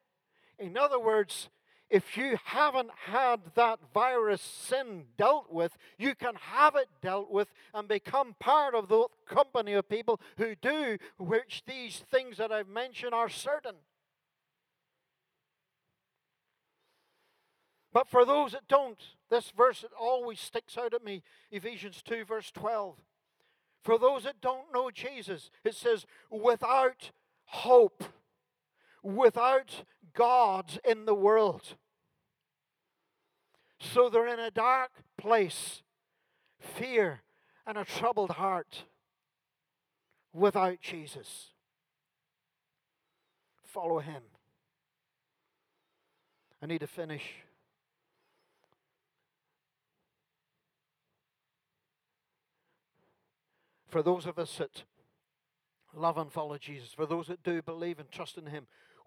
In 0.59 0.79
other 0.79 0.99
words, 0.99 1.51
if 1.89 2.17
you 2.17 2.37
haven't 2.45 2.91
had 3.07 3.41
that 3.55 3.79
virus 3.95 4.43
sin 4.43 5.05
dealt 5.17 5.53
with, 5.53 5.77
you 5.99 6.15
can 6.15 6.35
have 6.35 6.75
it 6.75 6.89
dealt 7.01 7.31
with 7.31 7.49
and 7.73 7.87
become 7.87 8.35
part 8.41 8.75
of 8.75 8.89
the 8.89 9.07
company 9.27 9.73
of 9.75 9.89
people 9.89 10.21
who 10.37 10.55
do, 10.57 10.99
which 11.19 11.63
these 11.67 12.03
things 12.11 12.39
that 12.39 12.51
I've 12.51 12.69
mentioned 12.69 13.15
are 13.15 13.29
certain. 13.29 13.77
But 17.93 18.09
for 18.09 18.25
those 18.25 18.53
that 18.53 18.69
don't, 18.69 19.01
this 19.31 19.51
verse 19.57 19.85
always 19.99 20.41
sticks 20.41 20.77
out 20.77 20.93
at 20.93 21.05
me 21.05 21.23
Ephesians 21.51 22.03
2, 22.03 22.25
verse 22.25 22.51
12. 22.51 22.97
For 23.83 23.99
those 23.99 24.25
that 24.25 24.41
don't 24.41 24.73
know 24.75 24.91
Jesus, 24.91 25.51
it 25.65 25.75
says, 25.75 26.05
without 26.29 27.13
hope 27.45 28.03
without 29.03 29.85
God 30.15 30.79
in 30.85 31.05
the 31.05 31.15
world. 31.15 31.77
So 33.79 34.09
they're 34.09 34.27
in 34.27 34.41
a 34.41 34.51
dark 34.51 34.91
place, 35.19 35.83
fear, 36.59 37.23
and 37.67 37.77
a 37.77 37.85
troubled 37.85 38.31
heart 38.31 38.85
without 40.33 40.81
Jesus. 40.81 41.53
Follow 43.65 43.99
him. 43.99 44.23
I 46.63 46.67
need 46.67 46.81
to 46.81 46.87
finish. 46.87 47.23
For 53.89 54.03
those 54.03 54.27
of 54.27 54.39
us 54.39 54.57
that 54.57 54.85
love 55.97 56.19
and 56.19 56.31
follow 56.31 56.59
Jesus, 56.59 56.93
for 56.93 57.07
those 57.07 57.27
that 57.27 57.43
do 57.43 57.63
believe 57.63 57.99
and 57.99 58.11
trust 58.11 58.39
in 58.39 58.47
Him, 58.47 58.67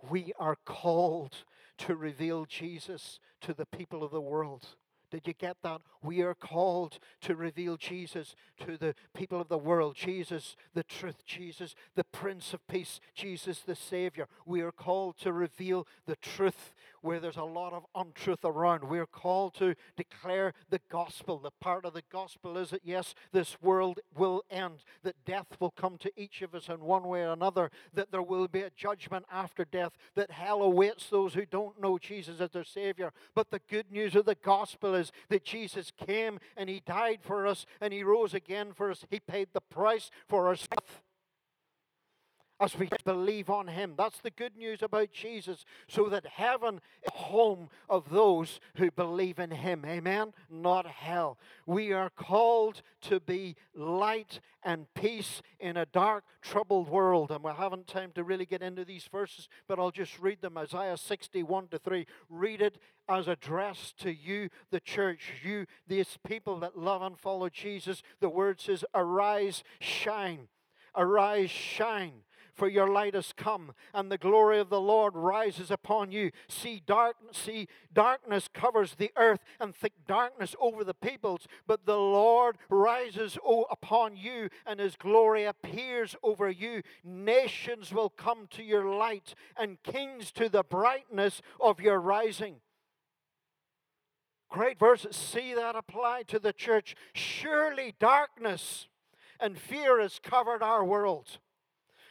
we 0.09 0.33
are 0.39 0.57
called 0.65 1.43
to 1.79 1.95
reveal 1.95 2.45
Jesus 2.45 3.19
to 3.41 3.53
the 3.53 3.65
people 3.65 4.03
of 4.03 4.11
the 4.11 4.21
world. 4.21 4.67
Did 5.11 5.25
you 5.25 5.33
get 5.33 5.57
that? 5.63 5.81
We 6.03 6.21
are 6.21 6.35
called 6.35 6.99
to 7.21 7.35
reveal 7.35 7.77
Jesus 7.77 8.35
to 8.65 8.77
the 8.77 8.93
people 9.15 9.41
of 9.41 9.47
the 9.47 9.57
world. 9.57 9.95
Jesus, 9.95 10.55
the 10.75 10.83
truth. 10.83 11.25
Jesus, 11.25 11.73
the 11.95 12.03
Prince 12.03 12.53
of 12.53 12.65
Peace. 12.67 12.99
Jesus, 13.15 13.59
the 13.59 13.75
Savior. 13.75 14.27
We 14.45 14.61
are 14.61 14.71
called 14.71 15.17
to 15.19 15.33
reveal 15.33 15.87
the 16.05 16.15
truth 16.15 16.73
where 17.01 17.19
there's 17.19 17.37
a 17.37 17.43
lot 17.43 17.73
of 17.73 17.85
untruth 17.95 18.43
around. 18.43 18.83
We're 18.83 19.05
called 19.05 19.53
to 19.55 19.75
declare 19.95 20.53
the 20.69 20.81
gospel. 20.89 21.39
The 21.39 21.51
part 21.51 21.85
of 21.85 21.93
the 21.93 22.03
gospel 22.11 22.57
is 22.57 22.69
that, 22.71 22.81
yes, 22.83 23.13
this 23.31 23.57
world 23.61 23.99
will 24.15 24.43
end, 24.49 24.83
that 25.03 25.23
death 25.25 25.47
will 25.59 25.71
come 25.71 25.97
to 25.99 26.11
each 26.15 26.41
of 26.41 26.55
us 26.55 26.69
in 26.69 26.79
one 26.79 27.03
way 27.03 27.21
or 27.21 27.33
another, 27.33 27.71
that 27.93 28.11
there 28.11 28.21
will 28.21 28.47
be 28.47 28.61
a 28.61 28.71
judgment 28.75 29.25
after 29.31 29.65
death, 29.65 29.93
that 30.15 30.31
hell 30.31 30.61
awaits 30.61 31.09
those 31.09 31.33
who 31.33 31.45
don't 31.45 31.79
know 31.81 31.97
Jesus 31.97 32.41
as 32.41 32.51
their 32.51 32.63
Savior. 32.63 33.11
But 33.35 33.51
the 33.51 33.61
good 33.69 33.91
news 33.91 34.15
of 34.15 34.25
the 34.25 34.35
gospel 34.35 34.95
is 34.95 35.11
that 35.29 35.45
Jesus 35.45 35.91
came 36.05 36.39
and 36.55 36.69
He 36.69 36.81
died 36.85 37.19
for 37.21 37.47
us 37.47 37.65
and 37.81 37.93
He 37.93 38.03
rose 38.03 38.33
again 38.33 38.73
for 38.73 38.91
us. 38.91 39.05
He 39.09 39.19
paid 39.19 39.49
the 39.53 39.61
price 39.61 40.11
for 40.27 40.47
our 40.47 40.55
stuff 40.55 41.01
as 42.59 42.77
we 42.77 42.89
believe 43.05 43.49
on 43.49 43.67
him. 43.67 43.93
That's 43.97 44.19
the 44.19 44.31
good 44.31 44.57
news 44.57 44.81
about 44.81 45.11
Jesus, 45.11 45.65
so 45.87 46.09
that 46.09 46.25
heaven 46.25 46.81
is 47.03 47.13
home 47.13 47.69
of 47.89 48.09
those 48.09 48.59
who 48.75 48.91
believe 48.91 49.39
in 49.39 49.51
him. 49.51 49.85
Amen? 49.85 50.33
Not 50.49 50.85
hell. 50.85 51.37
We 51.65 51.93
are 51.93 52.09
called 52.09 52.81
to 53.03 53.19
be 53.19 53.55
light 53.73 54.41
and 54.63 54.93
peace 54.93 55.41
in 55.59 55.77
a 55.77 55.85
dark, 55.85 56.25
troubled 56.41 56.89
world. 56.89 57.31
And 57.31 57.43
we 57.43 57.51
haven't 57.51 57.87
time 57.87 58.11
to 58.15 58.23
really 58.23 58.45
get 58.45 58.61
into 58.61 58.83
these 58.83 59.07
verses, 59.09 59.47
but 59.67 59.79
I'll 59.79 59.91
just 59.91 60.19
read 60.19 60.41
them. 60.41 60.57
Isaiah 60.57 60.97
61 60.97 61.69
to 61.69 61.79
3. 61.79 62.05
Read 62.29 62.61
it 62.61 62.77
as 63.07 63.27
addressed 63.27 63.97
to 63.99 64.13
you, 64.13 64.49
the 64.69 64.81
church, 64.81 65.31
you, 65.43 65.65
these 65.87 66.17
people 66.27 66.59
that 66.59 66.77
love 66.77 67.01
and 67.01 67.17
follow 67.17 67.47
Jesus. 67.47 68.03
The 68.19 68.29
word 68.29 68.59
says, 68.59 68.83
Arise, 68.93 69.63
shine. 69.79 70.49
Arise, 70.95 71.49
shine 71.49 72.23
for 72.59 72.67
your 72.67 72.89
light 72.89 73.15
has 73.15 73.33
come, 73.35 73.73
and 73.93 74.11
the 74.11 74.17
glory 74.17 74.59
of 74.59 74.69
the 74.69 74.81
Lord 74.81 75.15
rises 75.15 75.71
upon 75.71 76.11
you. 76.11 76.29
See, 76.49 76.83
dark, 76.85 77.15
see, 77.31 77.67
darkness 77.93 78.49
covers 78.53 78.95
the 78.95 79.11
earth, 79.15 79.39
and 79.59 79.73
thick 79.73 79.93
darkness 80.07 80.55
over 80.59 80.83
the 80.83 80.93
peoples, 80.93 81.47
but 81.65 81.85
the 81.85 81.97
Lord 81.97 82.57
rises 82.69 83.37
upon 83.71 84.17
you, 84.17 84.49
and 84.65 84.79
his 84.79 84.97
glory 84.97 85.45
appears 85.45 86.15
over 86.21 86.49
you. 86.49 86.81
Nations 87.03 87.93
will 87.93 88.09
come 88.09 88.47
to 88.51 88.61
your 88.61 88.93
light, 88.93 89.33
and 89.57 89.81
kings 89.81 90.31
to 90.33 90.49
the 90.49 90.63
brightness 90.63 91.41
of 91.61 91.79
your 91.79 91.99
rising. 91.99 92.57
Great 94.49 94.79
verses. 94.79 95.15
See 95.15 95.53
that 95.53 95.77
applied 95.77 96.27
to 96.27 96.39
the 96.39 96.51
church. 96.51 96.95
Surely 97.13 97.95
darkness 97.99 98.87
and 99.39 99.57
fear 99.57 100.01
has 100.01 100.19
covered 100.19 100.61
our 100.61 100.83
world. 100.83 101.37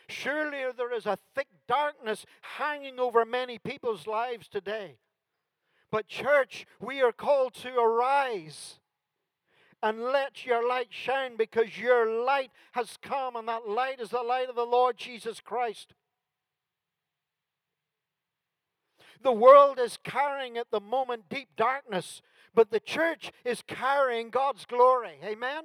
Surely 0.08 0.64
there 0.76 0.92
is 0.92 1.06
a 1.06 1.18
thick 1.34 1.48
darkness 1.66 2.24
hanging 2.56 2.98
over 2.98 3.24
many 3.24 3.58
people's 3.58 4.06
lives 4.06 4.48
today. 4.48 4.96
But, 5.90 6.06
church, 6.06 6.66
we 6.80 7.02
are 7.02 7.12
called 7.12 7.54
to 7.56 7.74
arise 7.74 8.78
and 9.82 10.02
let 10.02 10.44
your 10.44 10.66
light 10.66 10.88
shine 10.90 11.36
because 11.36 11.78
your 11.78 12.24
light 12.24 12.50
has 12.72 12.98
come, 13.00 13.36
and 13.36 13.46
that 13.48 13.68
light 13.68 14.00
is 14.00 14.10
the 14.10 14.22
light 14.22 14.48
of 14.48 14.56
the 14.56 14.66
Lord 14.66 14.96
Jesus 14.96 15.40
Christ. 15.40 15.94
The 19.22 19.32
world 19.32 19.78
is 19.78 19.98
carrying 20.02 20.56
at 20.56 20.70
the 20.70 20.80
moment 20.80 21.28
deep 21.28 21.48
darkness, 21.56 22.22
but 22.54 22.70
the 22.70 22.80
church 22.80 23.30
is 23.44 23.62
carrying 23.66 24.30
God's 24.30 24.64
glory. 24.64 25.18
Amen? 25.24 25.64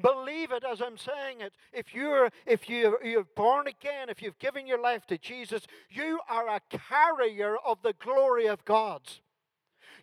Believe 0.00 0.50
it 0.50 0.64
as 0.64 0.80
I'm 0.80 0.98
saying 0.98 1.40
it. 1.40 1.52
If 1.72 1.94
you're 1.94 2.30
if 2.46 2.68
you 2.68 2.98
you're 3.02 3.26
born 3.36 3.66
again, 3.66 4.08
if 4.08 4.22
you've 4.22 4.38
given 4.38 4.66
your 4.66 4.80
life 4.80 5.06
to 5.06 5.18
Jesus, 5.18 5.66
you 5.90 6.20
are 6.28 6.48
a 6.48 6.60
carrier 6.68 7.56
of 7.64 7.78
the 7.82 7.94
glory 7.94 8.46
of 8.46 8.64
God. 8.64 9.02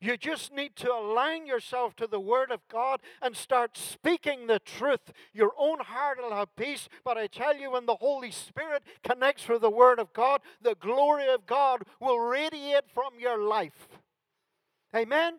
You 0.02 0.18
just 0.18 0.52
need 0.52 0.76
to 0.78 0.92
align 0.92 1.46
yourself 1.46 1.96
to 1.98 2.08
the 2.08 2.20
Word 2.20 2.52
of 2.52 2.68
God 2.68 3.02
and 3.22 3.38
start 3.38 3.78
speaking 3.78 4.48
the 4.48 4.58
truth. 4.58 5.14
Your 5.32 5.52
own 5.60 5.80
heart 5.80 6.18
will 6.20 6.34
have 6.34 6.56
peace, 6.56 6.90
but 7.06 7.20
I 7.20 7.28
tell 7.28 7.56
you, 7.56 7.72
when 7.72 7.86
the 7.86 7.96
Holy 7.96 8.32
Spirit 8.32 8.82
connects 9.04 9.48
with 9.48 9.62
the 9.62 9.70
Word 9.70 10.00
of 10.00 10.12
God, 10.12 10.42
the 10.60 10.74
glory 10.74 11.32
of 11.32 11.46
God 11.46 11.84
will 12.00 12.20
radiate 12.20 12.90
from 12.92 13.20
your 13.20 13.38
life. 13.38 13.88
Amen? 14.96 15.36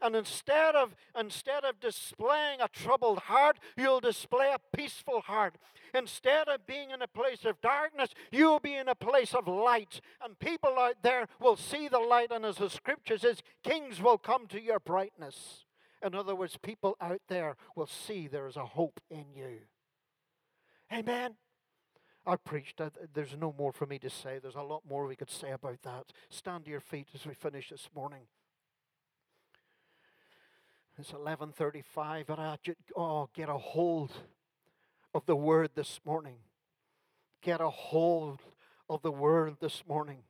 And 0.00 0.14
instead 0.14 0.74
of, 0.74 0.94
instead 1.18 1.64
of 1.64 1.80
displaying 1.80 2.60
a 2.60 2.68
troubled 2.68 3.20
heart, 3.20 3.58
you'll 3.76 4.00
display 4.00 4.52
a 4.54 4.76
peaceful 4.76 5.20
heart. 5.20 5.56
Instead 5.94 6.48
of 6.48 6.66
being 6.66 6.90
in 6.90 7.02
a 7.02 7.08
place 7.08 7.44
of 7.44 7.60
darkness, 7.60 8.10
you'll 8.30 8.60
be 8.60 8.74
in 8.74 8.88
a 8.88 8.94
place 8.94 9.34
of 9.34 9.48
light. 9.48 10.00
And 10.22 10.38
people 10.38 10.78
out 10.78 10.96
there 11.02 11.26
will 11.40 11.56
see 11.56 11.88
the 11.88 11.98
light. 11.98 12.30
And 12.30 12.44
as 12.44 12.56
the 12.56 12.68
scripture 12.68 13.18
says, 13.18 13.42
kings 13.62 14.00
will 14.02 14.18
come 14.18 14.46
to 14.48 14.60
your 14.60 14.80
brightness. 14.80 15.64
In 16.02 16.14
other 16.14 16.34
words, 16.34 16.58
people 16.60 16.96
out 17.00 17.22
there 17.28 17.56
will 17.74 17.86
see 17.86 18.26
there 18.26 18.46
is 18.46 18.56
a 18.56 18.66
hope 18.66 19.00
in 19.10 19.24
you. 19.34 19.60
Amen. 20.92 21.34
I 22.26 22.36
preached. 22.36 22.80
There's 23.14 23.36
no 23.36 23.54
more 23.56 23.72
for 23.72 23.86
me 23.86 23.98
to 24.00 24.10
say. 24.10 24.38
There's 24.40 24.56
a 24.56 24.62
lot 24.62 24.82
more 24.88 25.06
we 25.06 25.16
could 25.16 25.30
say 25.30 25.52
about 25.52 25.82
that. 25.82 26.12
Stand 26.28 26.64
to 26.64 26.70
your 26.70 26.80
feet 26.80 27.08
as 27.14 27.24
we 27.24 27.34
finish 27.34 27.70
this 27.70 27.88
morning. 27.94 28.22
It's 30.98 31.12
11:35 31.12 32.30
and 32.30 32.40
I 32.40 32.56
just 32.62 32.78
oh 32.96 33.28
get 33.34 33.50
a 33.50 33.58
hold 33.58 34.12
of 35.12 35.26
the 35.26 35.36
word 35.36 35.72
this 35.74 36.00
morning. 36.06 36.38
Get 37.42 37.60
a 37.60 37.68
hold 37.68 38.40
of 38.88 39.02
the 39.02 39.12
word 39.12 39.56
this 39.60 39.82
morning. 39.86 40.22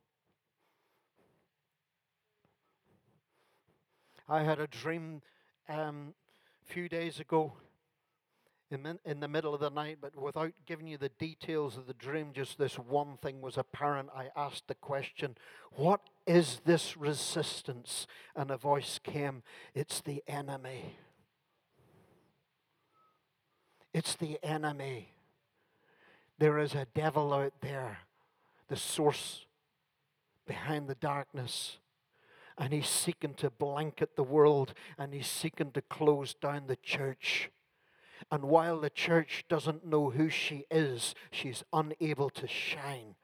I 4.28 4.42
had 4.42 4.58
a 4.58 4.66
dream 4.66 5.22
um, 5.68 6.14
a 6.68 6.72
few 6.72 6.88
days 6.88 7.20
ago 7.20 7.52
in, 8.72 8.98
in 9.04 9.20
the 9.20 9.28
middle 9.28 9.54
of 9.54 9.60
the 9.60 9.70
night, 9.70 9.98
but 10.00 10.16
without 10.16 10.52
giving 10.66 10.88
you 10.88 10.98
the 10.98 11.10
details 11.10 11.76
of 11.76 11.86
the 11.86 11.94
dream, 11.94 12.32
just 12.32 12.58
this 12.58 12.76
one 12.76 13.18
thing 13.18 13.40
was 13.40 13.56
apparent. 13.56 14.08
I 14.12 14.30
asked 14.34 14.66
the 14.66 14.74
question, 14.74 15.36
What 15.70 16.00
is 16.26 16.60
this 16.64 16.96
resistance? 16.96 18.06
And 18.34 18.50
a 18.50 18.56
voice 18.56 18.98
came, 19.02 19.42
It's 19.74 20.00
the 20.00 20.22
enemy. 20.26 20.96
It's 23.94 24.14
the 24.14 24.38
enemy. 24.42 25.10
There 26.38 26.58
is 26.58 26.74
a 26.74 26.86
devil 26.94 27.32
out 27.32 27.54
there, 27.62 27.98
the 28.68 28.76
source 28.76 29.46
behind 30.46 30.88
the 30.88 30.96
darkness. 30.96 31.78
And 32.58 32.72
he's 32.72 32.88
seeking 32.88 33.34
to 33.34 33.50
blanket 33.50 34.16
the 34.16 34.22
world 34.22 34.74
and 34.98 35.12
he's 35.12 35.26
seeking 35.26 35.72
to 35.72 35.82
close 35.82 36.34
down 36.34 36.66
the 36.66 36.76
church. 36.76 37.50
And 38.30 38.44
while 38.44 38.80
the 38.80 38.90
church 38.90 39.44
doesn't 39.48 39.86
know 39.86 40.10
who 40.10 40.28
she 40.30 40.64
is, 40.70 41.14
she's 41.30 41.62
unable 41.72 42.30
to 42.30 42.48
shine. 42.48 43.14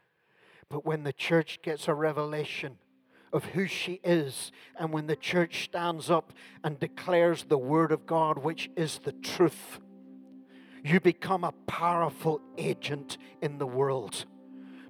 But 0.69 0.85
when 0.85 1.03
the 1.03 1.13
church 1.13 1.61
gets 1.63 1.89
a 1.89 1.95
revelation 1.95 2.79
of 3.33 3.45
who 3.47 3.67
she 3.67 4.01
is, 4.05 4.53
and 4.79 4.93
when 4.93 5.07
the 5.07 5.17
church 5.17 5.65
stands 5.65 6.11
up 6.11 6.33
and 6.63 6.79
declares 6.79 7.45
the 7.45 7.59
Word 7.59 7.93
of 7.93 8.07
God, 8.07 8.39
which 8.39 8.71
is 8.77 9.01
the 9.05 9.13
truth, 9.13 9.81
you 10.85 11.01
become 11.01 11.45
a 11.45 11.53
powerful 11.67 12.41
agent 12.59 13.19
in 13.41 13.59
the 13.59 13.67
world. 13.67 14.25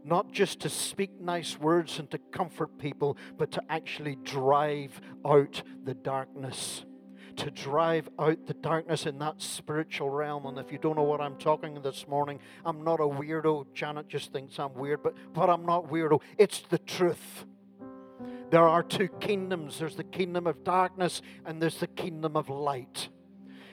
Not 0.05 0.32
just 0.32 0.61
to 0.61 0.68
speak 0.68 1.20
nice 1.20 1.59
words 1.59 1.99
and 1.99 2.11
to 2.11 2.18
comfort 2.18 2.78
people, 2.78 3.16
but 3.38 3.53
to 3.53 3.62
actually 3.68 4.16
drive 4.16 5.01
out 5.24 5.62
the 5.84 5.95
darkness 5.95 6.84
to 7.36 7.51
drive 7.51 8.09
out 8.18 8.47
the 8.47 8.55
darkness 8.55 9.07
in 9.07 9.18
that 9.18 9.40
spiritual 9.40 10.11
realm. 10.11 10.47
And 10.47 10.59
if 10.59 10.70
you 10.70 10.78
don't 10.78 10.97
know 10.97 11.03
what 11.03 11.20
I'm 11.20 11.36
talking 11.36 11.80
this 11.82 12.07
morning, 12.07 12.38
I'm 12.64 12.84
not 12.84 13.01
a 13.01 13.05
weirdo. 13.05 13.66
Janet 13.74 14.09
just 14.09 14.32
thinks 14.32 14.59
I'm 14.59 14.74
weird, 14.74 15.03
but, 15.03 15.14
but 15.32 15.49
I'm 15.49 15.64
not 15.64 15.88
weirdo. 15.88 16.20
It's 16.38 16.61
the 16.61 16.78
truth. 16.78 17.47
There 18.53 18.68
are 18.68 18.82
two 18.82 19.09
kingdoms 19.09 19.78
there's 19.78 19.96
the 19.96 20.05
kingdom 20.05 20.46
of 20.46 20.62
darkness, 20.62 21.22
and 21.46 21.61
there's 21.61 21.80
the 21.80 21.86
kingdom 21.86 22.36
of 22.36 22.50
light. 22.50 23.09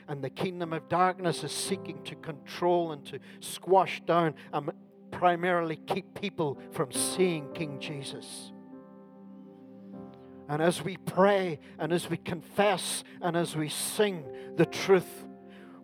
And 0.07 0.23
the 0.23 0.29
kingdom 0.29 0.71
of 0.71 0.87
darkness 0.87 1.43
is 1.43 1.51
seeking 1.51 2.01
to 2.03 2.15
control 2.15 2.93
and 2.93 3.05
to 3.07 3.19
squash 3.41 4.01
down 4.05 4.35
and 4.53 4.71
primarily 5.11 5.75
keep 5.75 6.13
people 6.13 6.57
from 6.71 6.93
seeing 6.93 7.51
King 7.51 7.81
Jesus. 7.81 8.53
And 10.47 10.61
as 10.61 10.81
we 10.81 10.95
pray 10.95 11.59
and 11.77 11.91
as 11.91 12.09
we 12.09 12.15
confess 12.15 13.03
and 13.21 13.35
as 13.35 13.57
we 13.57 13.67
sing 13.67 14.23
the 14.55 14.65
truth 14.65 15.25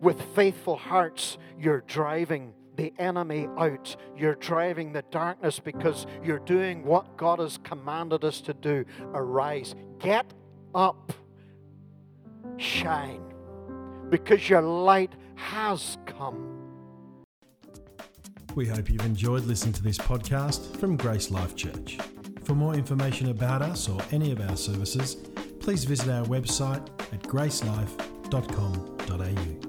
with 0.00 0.22
faithful 0.34 0.76
hearts, 0.76 1.36
you're 1.58 1.84
driving 1.86 2.54
the 2.76 2.92
enemy 2.98 3.48
out. 3.58 3.96
You're 4.16 4.36
driving 4.36 4.92
the 4.92 5.02
darkness 5.10 5.58
because 5.58 6.06
you're 6.22 6.38
doing 6.40 6.84
what 6.84 7.16
God 7.16 7.38
has 7.38 7.58
commanded 7.58 8.24
us 8.24 8.40
to 8.42 8.54
do. 8.54 8.84
Arise, 9.14 9.74
get 9.98 10.32
up, 10.74 11.12
shine, 12.58 13.22
because 14.10 14.48
your 14.48 14.62
light 14.62 15.12
has 15.34 15.98
come. 16.06 16.52
We 18.54 18.66
hope 18.66 18.90
you've 18.90 19.04
enjoyed 19.04 19.44
listening 19.44 19.74
to 19.74 19.82
this 19.82 19.98
podcast 19.98 20.78
from 20.78 20.96
Grace 20.96 21.30
Life 21.30 21.56
Church. 21.56 21.98
For 22.44 22.54
more 22.54 22.74
information 22.74 23.30
about 23.30 23.60
us 23.60 23.88
or 23.88 24.00
any 24.12 24.32
of 24.32 24.40
our 24.40 24.56
services, 24.56 25.16
please 25.60 25.84
visit 25.84 26.08
our 26.08 26.24
website 26.24 26.88
at 27.12 27.22
gracelife.com.au. 27.24 29.65